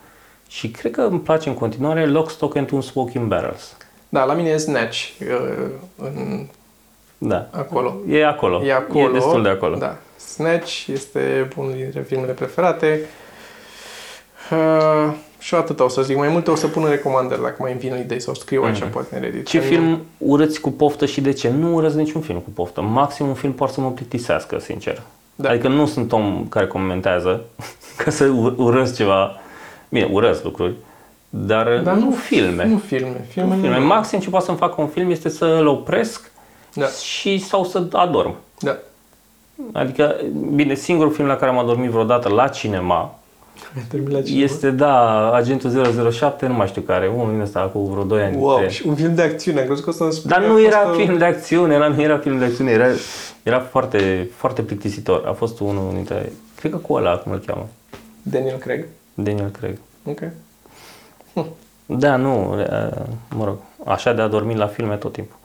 [0.47, 3.77] și cred că îmi place în continuare Lock, Stock and Two Smoking Barrels.
[4.09, 5.09] Da, la mine e Snatch.
[5.21, 5.65] uh,
[5.97, 6.45] În,
[7.17, 7.47] Da.
[7.51, 7.95] acolo.
[8.09, 8.63] E acolo.
[8.65, 9.09] E acolo.
[9.09, 9.75] E destul de acolo.
[9.77, 9.97] Da.
[10.15, 12.99] Snatch este unul dintre filmele preferate.
[14.51, 16.17] Uh, și atât o să zic.
[16.17, 18.79] Mai multe o să pun în recomandări dacă mai îmi vin idei sau scriu aici,
[18.81, 18.89] Mhm.
[18.91, 19.47] poate în Reddit.
[19.47, 21.49] Ce Că film urâți cu poftă și de ce?
[21.49, 22.81] Nu urăsc niciun film cu poftă.
[22.81, 25.01] Maxim un film poate să mă plictisească, sincer.
[25.35, 25.49] Da.
[25.49, 27.41] Adică nu sunt om care comentează
[28.03, 29.39] ca să ur- urăsc ceva.
[29.89, 30.73] Bine, urăsc lucruri,
[31.29, 32.65] dar, Dar nu filme.
[32.65, 33.25] Nu filme.
[33.29, 33.79] Filme, Nu filme.
[33.79, 33.85] nu.
[33.85, 36.31] Maxim ce poate să-mi facă un film este să-l opresc
[36.73, 36.85] Da.
[36.87, 38.35] și sau să adorm.
[38.59, 38.77] Da.
[39.73, 40.15] Adică,
[40.53, 43.26] bine, singurul film la care am adormit vreodată la cinema Am terminat cineva.
[44.25, 48.37] Este, da, Agentul 007, nu mai știu care, unul din ăsta cu vreo 2 ani.
[48.37, 48.69] Wow, trei.
[48.69, 49.59] și un film de acțiune.
[49.59, 51.25] Am crezut că o să-mi spui Dar că nu a era fost, uh, film de
[51.25, 52.87] acțiune, era, nu era film de acțiune, era,
[53.43, 55.25] era foarte, foarte plictisitor.
[55.27, 57.67] A fost unul dintre, cred că cu ăla, cum îl cheamă,
[58.21, 58.85] Daniel Craig.
[59.13, 59.77] Daniel Craig.
[60.03, 60.19] Ok.
[61.85, 62.89] Da, nu, e,
[63.35, 65.35] mă rog, așa de a dormi la filme tot timpul.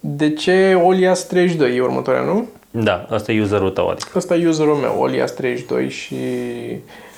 [0.00, 2.48] De ce Olias 32 e următoarea, nu?
[2.82, 4.08] Da, asta e userul tău, adică.
[4.14, 6.16] Ăsta e userul meu, Olias32 și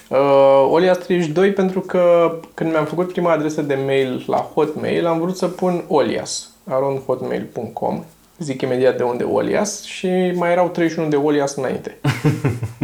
[0.09, 5.21] Uh, Olias 32 pentru că când mi-am făcut prima adresă de mail la Hotmail, am
[5.21, 8.05] vrut să pun Olias, aronhotmail.com.
[8.39, 11.97] Zic imediat de unde Olias și mai erau 31 de Olias înainte.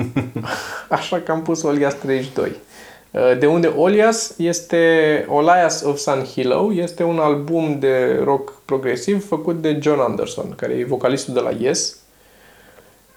[0.89, 2.53] Așa că am pus Olias 32.
[3.11, 4.79] Uh, De unde Olias este
[5.29, 10.72] Olias of San Hilo, este un album de rock progresiv făcut de John Anderson, care
[10.72, 12.04] e vocalistul de la Yes,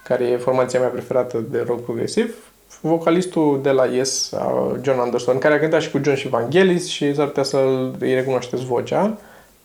[0.07, 2.35] care e formația mea preferată de rock progresiv.
[2.81, 6.87] Vocalistul de la Yes, uh, John Anderson, care a cântat și cu John și Vangelis
[6.87, 7.57] și s-ar putea să
[7.99, 9.17] îi recunoașteți vocea.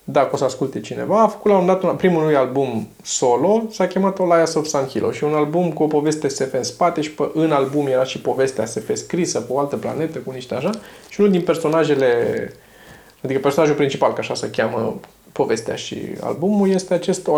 [0.05, 3.63] Dacă o să asculte cineva, a făcut la un dat un, primul lui album solo,
[3.71, 7.01] s-a chemat Olias of San Hilo și un album cu o poveste SF în spate
[7.01, 10.55] și pe, în album era și povestea SF scrisă pe o altă planetă cu niște
[10.55, 10.71] așa
[11.09, 12.09] și unul din personajele,
[13.23, 15.01] adică personajul principal, că așa se cheamă
[15.33, 17.29] povestea și albumul, este acest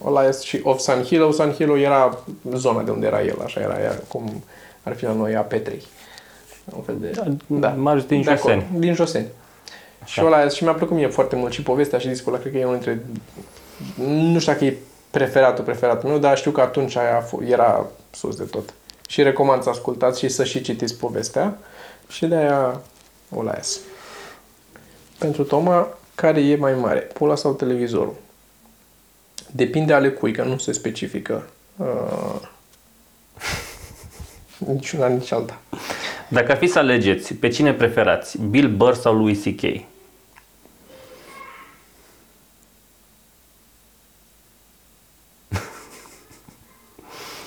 [0.00, 0.16] Olias.
[0.18, 1.30] Olias și of San Hilo.
[1.30, 2.18] San Hilo era
[2.54, 4.42] zona de unde era el, așa era ea, cum
[4.82, 5.72] ar fi la noi A3.
[6.76, 7.20] Un fel de...
[7.46, 8.78] Da, Marius din de acolo, Joseni.
[8.80, 9.26] Din Joseni.
[10.04, 12.58] Și ăla, și mi-a plăcut mie foarte mult și povestea și discul ăla, cred că
[12.58, 13.04] e unul dintre...
[14.06, 14.76] Nu știu dacă e
[15.10, 18.72] preferatul, preferatul meu, dar știu că atunci aia a f- era sus de tot.
[19.06, 21.58] Și recomand să ascultați și să și citiți povestea.
[22.08, 22.80] Și de aia
[23.34, 23.80] Olaes.
[25.18, 26.98] Pentru Toma, care e mai mare?
[26.98, 28.14] Pula sau televizorul?
[29.54, 31.48] Depinde ale cui, că nu se specifică.
[31.76, 32.40] Uh,
[34.66, 35.60] nici una, nici alta.
[36.28, 38.40] Dacă ar fi să alegeți, pe cine preferați?
[38.40, 39.62] Bill Burr sau Louis C.K.?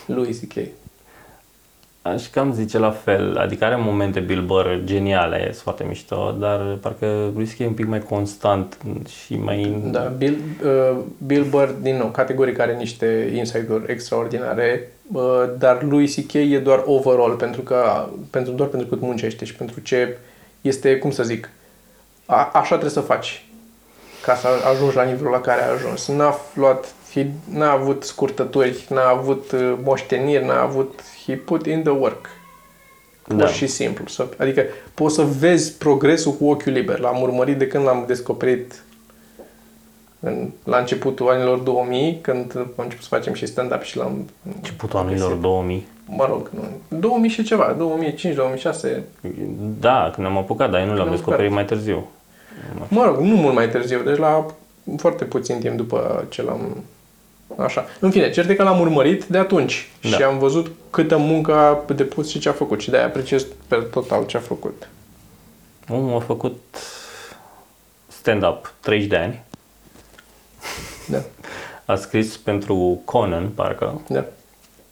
[0.05, 0.84] Louis C.K.
[2.13, 6.77] Aș cam zice la fel, adică are momente Bill Burr geniale, e foarte mișto, dar
[6.81, 7.59] parcă Louis C.K.
[7.59, 8.77] e un pic mai constant
[9.25, 9.81] și mai...
[9.85, 15.23] Da, Bill, uh, Bill Burr, din nou, categoric are niște inside-uri extraordinare, uh,
[15.57, 16.33] dar lui C.K.
[16.33, 20.17] e doar overall, pentru că, pentru, doar pentru cât muncește și pentru ce
[20.61, 21.49] este, cum să zic,
[22.25, 23.45] a, așa trebuie să faci
[24.21, 26.07] ca să ajungi la nivelul la care a ajuns.
[26.07, 27.04] N-a luat, he,
[27.49, 32.29] n-a avut scurtături, n-a avut uh, moșteniri, n-a avut, he put in the work.
[33.21, 33.47] Pur Da.
[33.47, 34.05] și simplu.
[34.07, 34.63] Să, adică
[34.93, 36.99] poți să vezi progresul cu ochiul liber.
[36.99, 38.83] L-am urmărit de când l-am descoperit
[40.19, 44.29] în, la începutul anilor 2000, când am început să facem și stand-up și l-am...
[44.55, 45.87] Începutul anilor 2000.
[46.05, 46.49] Mă rog,
[46.89, 48.99] nu, 2000 și ceva, 2005-2006.
[49.79, 51.53] Da, când am apucat, dar eu nu l-am am descoperit apucat.
[51.53, 52.07] mai târziu.
[52.87, 54.45] Mă rog, nu mult mai târziu, deci la
[54.97, 56.83] foarte puțin timp după ce l-am...
[57.57, 57.85] Așa.
[57.99, 60.09] În fine, cert e că l-am urmărit de atunci Da.
[60.09, 63.75] și am văzut câtă muncă a depus și ce a făcut și de-aia apreciez pe
[63.75, 64.89] total ce a făcut.
[65.89, 66.61] Omul a făcut
[68.07, 69.43] stand-up 30 de ani.
[71.07, 71.17] Da,
[71.93, 74.01] A scris pentru Conan, parcă.
[74.09, 74.23] da.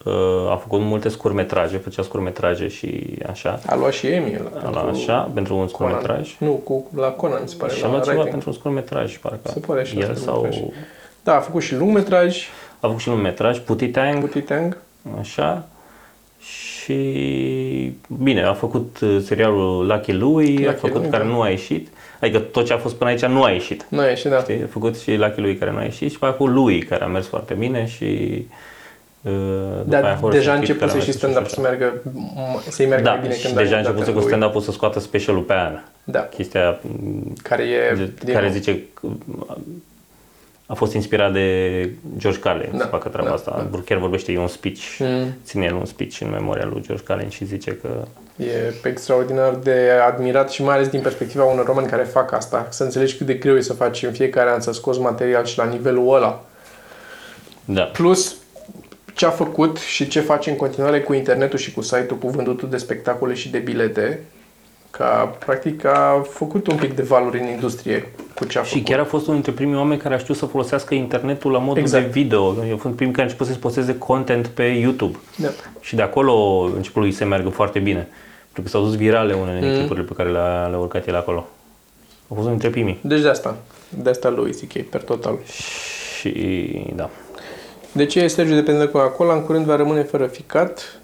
[0.06, 3.60] Uh, A făcut multe scurmetraje, făcea scurmetraje și așa.
[3.66, 5.92] A luat și Emmy la, La pentru așa, pentru un Conan.
[5.94, 6.36] scurmetraj.
[6.40, 8.32] Nu, cu, la Conan, mi se pare, Și la a luat ceva writing.
[8.32, 9.50] pentru un scurmetraj, parcă.
[9.54, 10.36] Se pare și El asta, sau...
[10.36, 10.74] scurtmetraj.
[11.24, 12.38] Da, a făcut și lungmetraj,
[12.80, 14.78] A făcut și un metraj, Putitang, Putitang.
[15.20, 15.68] așa.
[16.40, 16.94] Și
[18.08, 21.30] bine, a făcut uh, serialul Lucky Louie, a Lucky făcut Louie, care da.
[21.30, 21.88] nu a ieșit.
[22.20, 23.86] Adică tot ce a fost până aici nu a ieșit.
[23.90, 24.40] Nu e și da.
[24.40, 24.62] Știi?
[24.64, 27.04] A făcut și Lucky Louie care nu a ieșit și pe aia cu Louie care
[27.04, 28.04] a mers foarte bine și
[29.22, 29.32] uh,
[29.84, 31.54] după aia Dar Horace deja Street, care a începuse mers și și stand-up așa.
[31.54, 31.94] să meargă,
[32.70, 34.28] să-i meargă Da, mai bine și când deja a dat început în cu lui.
[34.28, 35.80] stand-up-ul să scoată specialul pe an.
[36.04, 36.80] Da, Chestia
[37.44, 37.96] care e...
[37.96, 39.08] de, din care nou, zice că
[40.66, 43.70] a fost inspirat de George Carlin Da, să facă treaba da, asta.
[43.86, 45.34] Chiar vorbește, e un speech, Mm.
[45.44, 47.90] ține el un speech în memoria lui George Carlin și zice că
[48.38, 52.68] E extraordinar de admirat și mai ales din perspectiva unor români care fac asta.
[52.70, 55.58] Să înțelegi cât de greu e să faci în fiecare an să scoți material și
[55.58, 56.46] la nivelul ăla.
[57.66, 58.36] da, Plus
[59.14, 62.70] ce a făcut și ce face în continuare cu internetul și cu site-ul, cu vândutul
[62.70, 64.20] de spectacole și de bilete,
[64.98, 68.86] ca practic a făcut un pic de valori în industrie cu ce a Și făcut.
[68.86, 71.82] chiar a fost unul dintre primii oameni care a știut să folosească internetul la modul
[71.82, 72.04] Exact.
[72.04, 72.66] de video.
[72.70, 75.18] Eu fost primii care a început să posteze content pe YouTube.
[75.38, 75.48] Da.
[75.80, 78.08] Și de acolo început lui să meargă foarte bine.
[78.52, 79.76] Pentru că s-au dus virale unele din Mm.
[79.78, 81.48] clipurile pe care le-a, le-a urcat el acolo.
[82.24, 83.00] A fost unul dintre primii.
[83.02, 83.58] Deci de asta.
[83.90, 84.82] De asta lui C.K.
[84.90, 85.38] per total.
[86.20, 86.32] Și
[86.96, 87.10] da.
[87.92, 89.34] De ce e Sergiu depinde de Coca-Cola?
[89.34, 90.98] În curând va rămâne fără ficat,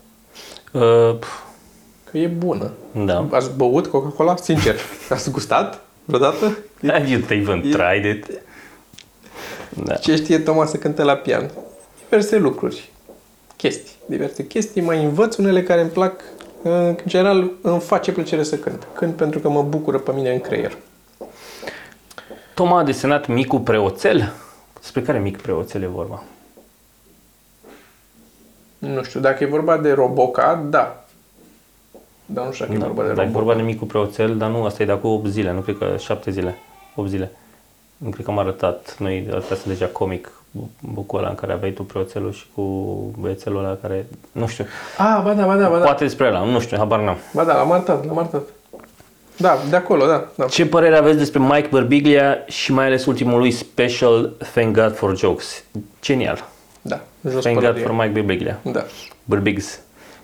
[0.72, 1.28] Uh, pf,
[2.12, 2.72] că e bună.
[3.06, 3.28] da.
[3.32, 4.36] Ați băut Coca-Cola?
[4.36, 4.76] Sincer.
[5.10, 6.58] Ați gustat vreodată?
[6.88, 8.26] Have you even e- tried it?
[9.84, 9.96] Da.
[9.96, 11.52] Ce știe Toma să cânte la pian?
[12.04, 12.90] Diverse lucruri.
[13.56, 13.96] Chestii.
[14.06, 14.82] Diverse chestii.
[14.82, 16.22] Mai învăț unele care îmi plac.
[16.62, 18.88] În general îmi face plăcere să cânt.
[18.94, 20.78] Cânt pentru că mă bucură pe mine în creier.
[22.54, 24.34] Toma a desenat micul preoțel.
[24.80, 26.24] Despre care mic preoțel e vorba?
[28.78, 31.04] Nu știu, dacă e vorba de Roboca, da.
[32.34, 33.42] Dar nu știu dacă Da, e vorba de dar e robot.
[33.42, 35.96] vorba de micul preoțel, dar nu, asta e de acum 8 zile, nu cred că
[35.98, 36.58] 7 zile,
[36.96, 37.32] 8 zile.
[37.98, 40.32] Nu cred că am arătat, noi arătasem deja comic
[40.80, 42.62] bucul ăla în care aveai tu preoțelul și cu
[43.20, 44.66] băiețelul ăla care, nu știu,
[44.98, 45.84] Ah, ba da, ba da, ba da.
[45.84, 47.18] poate despre ăla, nu știu, habar n-am.
[47.34, 48.42] Ba da, l-am arătat, l-am arătat.
[49.38, 50.28] Da, de acolo, da.
[50.36, 50.46] da.
[50.46, 55.18] Ce părere aveți despre Mike Birbiglia și mai ales ultimul lui special Thank God for
[55.18, 55.64] Jokes?
[56.02, 56.46] Genial.
[56.82, 57.00] Da,
[57.30, 57.84] jos Thank God pălărie.
[57.86, 58.60] for Mike Birbiglia.
[58.64, 58.86] Da.
[59.24, 59.80] Birbigs.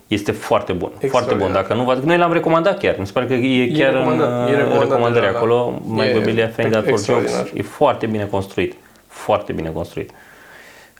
[0.07, 1.45] Este foarte bun, foarte Extraordinar.
[1.45, 1.53] bun.
[1.53, 2.95] Dacă nu v noi l-am recomandat chiar.
[2.99, 5.37] Mi se pare că e chiar în recomandat, e uh, recomandat recomandări deja, da.
[5.37, 5.81] acolo.
[5.87, 7.45] Mike E Birbiglia, Thank God for extraordinar.
[7.45, 7.59] Jokes.
[7.59, 8.73] E foarte bine construit.
[9.07, 10.09] Foarte bine construit.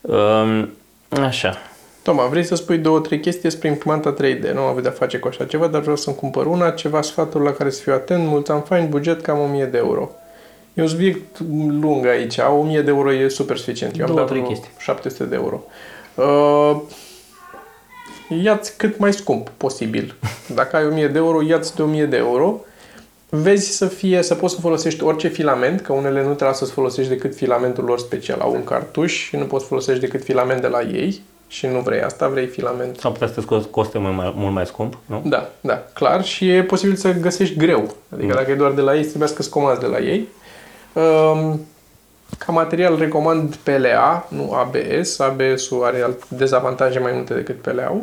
[0.01, 0.69] Um,
[1.23, 1.57] așa.
[2.03, 4.53] Toma, vrei să spui două, trei chestii despre imprimanta 3D?
[4.53, 7.43] Nu am avut de-a face cu așa ceva, dar vreau să-mi cumpăr una, ceva sfaturi
[7.43, 10.09] la care să fiu atent, mulți am fain, buget cam 1000 de euro.
[10.73, 11.39] E un subiect
[11.81, 13.95] lung aici, 1000 de euro e super suficient.
[13.99, 14.71] Eu am Două, dat trei vreo chestii.
[14.77, 15.63] 700 de euro.
[16.15, 16.81] Uh,
[18.29, 20.15] ia-ți cât mai scump posibil.
[20.55, 22.59] Dacă ai 1000 de euro, ia-ți de 1000 de euro.
[23.29, 27.09] Vezi să fie, să poți să folosești orice filament, că unele nu trebuie să-ți folosești
[27.11, 28.39] decât filamentul lor special.
[28.39, 32.01] Au un cartuș și nu poți folosești decât filament de la ei și nu vrei
[32.01, 35.21] asta, vrei filament Sau putea să te sco- coste mult mai, mult mai scump, nu?
[35.25, 37.95] da, da, clar și e posibil să găsești greu.
[38.13, 40.27] Adică dacă e doar de la ei, trebuie să comanzi de la ei.
[40.93, 41.65] Um,
[42.37, 45.19] ca material recomand PLA, nu ABS.
[45.19, 48.01] ABS-ul are alt- dezavantaje mai multe decât PLA-ul.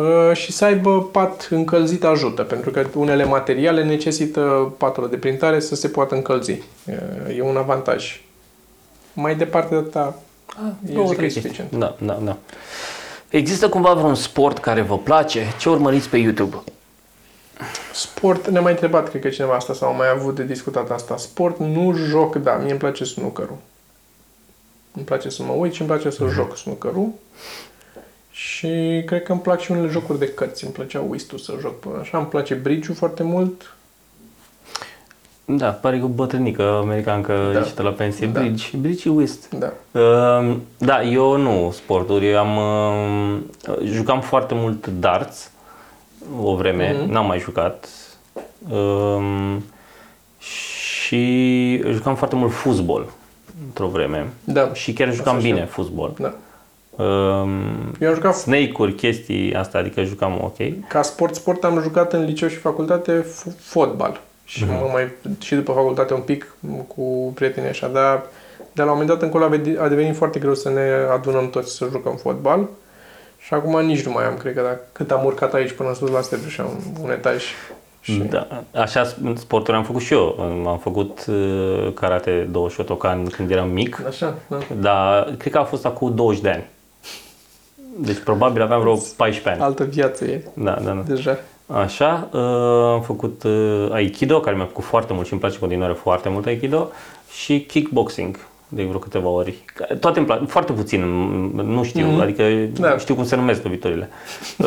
[0.00, 5.60] Uh, și să aibă pat încălzit ajută, pentru că unele materiale necesită patul de printare
[5.60, 6.50] să se poată încălzi.
[6.50, 8.20] Uh, e un avantaj.
[9.12, 10.14] Mai departe de atâta,
[10.88, 11.42] eu Două, zic că e trei chestii.
[11.42, 11.70] suficient.
[11.70, 12.36] Da, da, da.
[13.28, 15.46] Există cumva vreun sport care vă place?
[15.58, 16.56] Ce urmăriți pe YouTube?
[17.92, 21.16] Sport, ne-a mai întrebat, cred că cineva asta sau am mai avut de discutat asta.
[21.16, 23.56] Sport, nu joc, da, mie îmi place snookerul.
[24.94, 27.08] Îmi place să mă uit și îmi place să joc snookerul.
[28.44, 30.64] Și cred că îmi plac și unele jocuri de cărți.
[30.64, 32.18] Îmi plăcea Whist-ul să joc până așa.
[32.18, 33.74] Îmi place bridge foarte mult.
[35.44, 37.52] Da, pare că o bătrânică americancă Da.
[37.52, 37.58] da.
[37.58, 38.26] ieșită la pensie.
[38.26, 38.40] Da.
[38.40, 39.48] Bridge, bridge și whist.
[39.54, 39.72] Da.
[40.00, 42.28] Uh, da, eu nu sporturi.
[42.30, 45.50] Eu am, uh, jucam foarte mult darts
[46.42, 47.10] o vreme, Mhm.
[47.12, 47.88] n-am mai jucat.
[48.70, 49.56] Uh,
[50.38, 53.06] și jucam foarte mult fotbal
[53.66, 54.28] într-o vreme.
[54.44, 54.74] Da.
[54.74, 55.70] Și chiar jucam Asta bine știu.
[55.82, 56.12] fotbal.
[56.18, 56.34] Da.
[57.00, 57.50] Uh,
[58.00, 60.86] Eu am jucat Snake-uri, chestii asta, adică jucam ok.
[60.88, 64.20] ca sport, sport am jucat în liceu și facultate f- fotbal.
[64.44, 64.72] Și Mhm.
[64.72, 65.08] mă mai,
[65.40, 66.54] și după facultate un pic
[66.86, 68.22] cu prietenii așa, dar
[68.72, 71.50] de la un moment dat încolo a vedi- a devenit foarte greu să ne adunăm
[71.50, 72.68] toți să jucăm fotbal.
[73.38, 76.10] Și acum nici nu mai am, cred că dacă, cât am urcat aici până sus
[76.10, 76.68] la Stetru și am
[77.02, 77.42] un etaj.
[78.00, 80.36] Și Da, așa sporturi am făcut și eu.
[80.66, 84.02] Am făcut uh, karate 2 Shotokan când eram mic.
[84.08, 84.56] Așa, da.
[84.80, 86.64] Dar cred că a fost acum 20 de ani.
[88.02, 89.60] Deci probabil aveam vreo 14 ani.
[89.60, 91.02] Altă viață e, Da, da, da.
[91.06, 91.38] deja.
[91.66, 92.40] Așa, uh,
[92.92, 96.28] am făcut uh, Aikido, care mi-a plăcut foarte mult și îmi place în continuare foarte
[96.28, 96.88] mult Aikido,
[97.32, 98.38] și kickboxing
[98.68, 99.54] de vreo câteva ori.
[100.00, 102.20] Toate îmi plac, foarte puțin, m- nu știu, Mhm.
[102.20, 102.44] adică
[102.80, 102.98] Da.
[102.98, 104.08] știu cum se numesc loviturile.
[104.58, 104.66] Uh,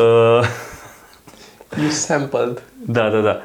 [1.81, 2.61] You sampled.
[2.85, 3.37] da, da, da.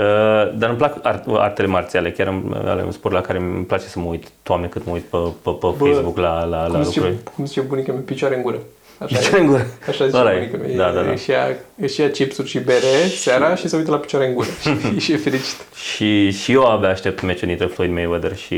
[0.00, 3.64] Uh, dar îmi plac art, artele marțiale, chiar îmi- ale un sport la care îmi
[3.64, 6.66] place să mă uit, toamne cât mă uit pe, pe, pe Bă, Facebook la, la,
[6.66, 7.22] la Cum zice, lucruri.
[7.36, 8.58] cum zice bunica mea, picioare în gură.
[8.98, 9.40] Așa Picioare e.
[9.40, 9.66] în gură.
[9.88, 10.36] Așa zice Ăla e.
[10.36, 10.76] bunica mea.
[10.76, 11.10] Da, da, da.
[11.10, 14.48] Își ia, își ia chipsuri și bere seara și se uită la picioare în gură.
[14.62, 15.56] și, și e fericit.
[15.74, 18.54] Și, și eu abia aștept meciul dintre Floyd Mayweather și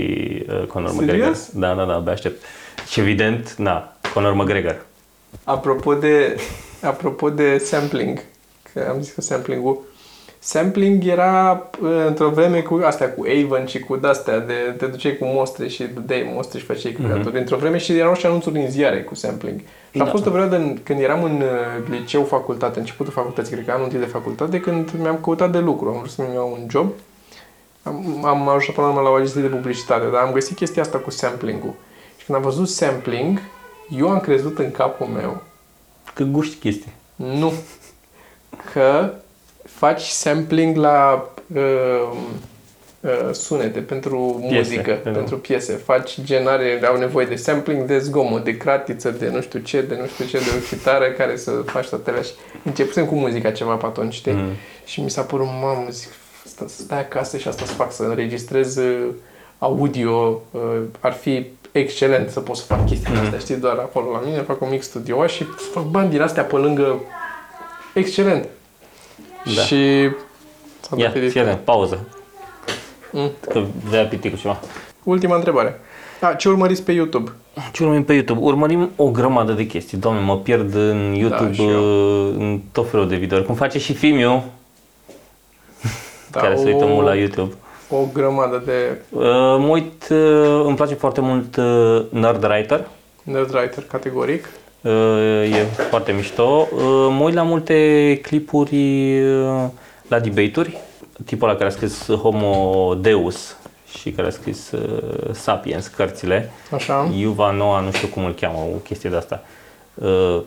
[0.49, 1.01] uh, Conor Serios?
[1.01, 1.37] McGregor.
[1.53, 2.45] Da, da, da, abia aștept.
[2.91, 4.85] Și evident, na, Conor McGregor.
[5.45, 6.37] Apropo de,
[6.81, 8.23] apropo de sampling,
[8.73, 9.85] că am zis că sampling-ul,
[10.47, 15.17] sampling era uh, într-o vreme cu astea, cu Avon și cu de-astea, de, te duceai
[15.17, 17.39] cu mostre și dădeai mostre și făceai creatori.
[17.39, 19.61] Într-o vreme și erau și anunțuri în ziare cu sampling.
[19.91, 20.11] Și a Da.
[20.11, 23.85] fost o perioadă în, când eram în uh, liceu, facultate, începutul facultății, cred că anul
[23.85, 26.91] întâi de facultate, când mi-am căutat de lucru, am vrut să-mi iau un job.
[27.83, 30.83] Am, am ajuns până la urmă la o agenție de publicitate, dar am găsit chestia
[30.83, 31.75] asta cu sampling-ul.
[32.17, 33.39] Și când am văzut sampling,
[33.99, 35.43] eu am crezut în capul meu
[36.15, 36.93] Că guști chestii.
[37.17, 37.53] nu.
[38.73, 39.13] Că
[39.77, 41.63] faci sampling la uh,
[43.01, 45.73] uh, sunete pentru Piese, muzică, pentru- pentru piese.
[45.73, 49.99] Faci genare, au nevoie de sampling de zgomot, de cratiță, de nu știu ce, de
[50.01, 52.23] nu știu ce, de o chitară care să faci toate alea.
[52.23, 52.33] Și
[52.65, 54.33] începusem cu muzica ceva pe atunci, știi?
[54.33, 54.53] Mm.
[54.85, 56.09] Și mi s-a părut, mamă, zic,
[56.45, 59.09] stai, stai acasă și asta să fac, să înregistrez uh,
[59.59, 60.61] audio, uh,
[61.01, 64.61] ar fi excelent să pot să fac chestiile astea, știi, doar acolo la mine, fac
[64.61, 67.01] un mic studio și fac bani din astea pe lângă
[67.95, 68.49] excelent.
[69.55, 69.61] Da.
[69.63, 70.09] Și
[70.81, 71.41] s-a Ia, dat fii editul.
[71.41, 72.09] atent, pauză.
[73.13, 73.31] Mm.
[73.49, 74.59] Că vrea piti cu ceva.
[75.03, 75.81] Ultima întrebare.
[76.21, 77.31] A, ce urmăriți pe YouTube?
[77.73, 78.41] Ce urmărim pe YouTube?
[78.43, 79.99] Urmărim o grămadă de chestii.
[79.99, 81.69] Doamne, mă pierd în YouTube, și eu.
[82.29, 83.47] uh, în tot felul de videouri.
[83.47, 84.45] Cum face și Fimiu,
[86.31, 87.55] Da, care se o- uită mult la YouTube.
[87.91, 89.23] O grămadă de Uh,
[89.59, 92.87] mă uit, uh, îmi place foarte mult uh, Nerdwriter.
[93.23, 94.49] nerdwriter categoric.
[94.87, 96.69] Uh, e foarte mișto.
[96.73, 96.81] Uh,
[97.19, 97.75] mă uit la multe
[98.23, 98.77] clipuri
[99.23, 99.65] uh,
[100.09, 100.77] la debate-uri.
[101.25, 103.57] Tipul ăla care a scris Homo Deus
[103.99, 106.51] și care a scris uh, Sapiens, cărțile.
[106.75, 107.11] Așa.
[107.19, 109.43] Iuva Noa, nu știu cum îl cheamă, o chestie de asta.
[109.95, 110.41] Uh,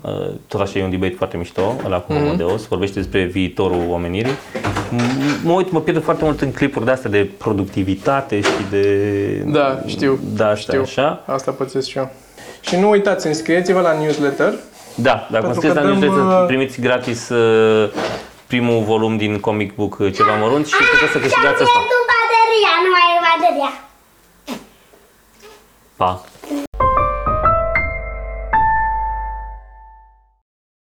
[0.00, 3.82] uh, tot așa e un debate foarte mișto, ăla cu Homo Deus, vorbește despre viitorul
[3.90, 4.32] omenirii.
[4.32, 8.86] M- Mă uit, mă pierd foarte mult în clipuri de astea de productivitate și de...
[9.46, 10.18] Da, știu.
[10.36, 10.80] Da, asta știu.
[10.80, 11.22] așa.
[11.26, 12.10] Asta pățesc și eu.
[12.66, 14.54] Și nu uitați, înscrieți-vă la newsletter.
[14.94, 17.90] Da, dacă Pentru scrieți că la dăm, newsletter, uh, primiți gratis uh,
[18.46, 21.78] primul volum din comic book uh, ceva mărunt și puteți să câștigați Și-am asta.
[21.78, 23.72] pierdut bateria, nu mai e bateria.
[25.96, 26.24] Pa!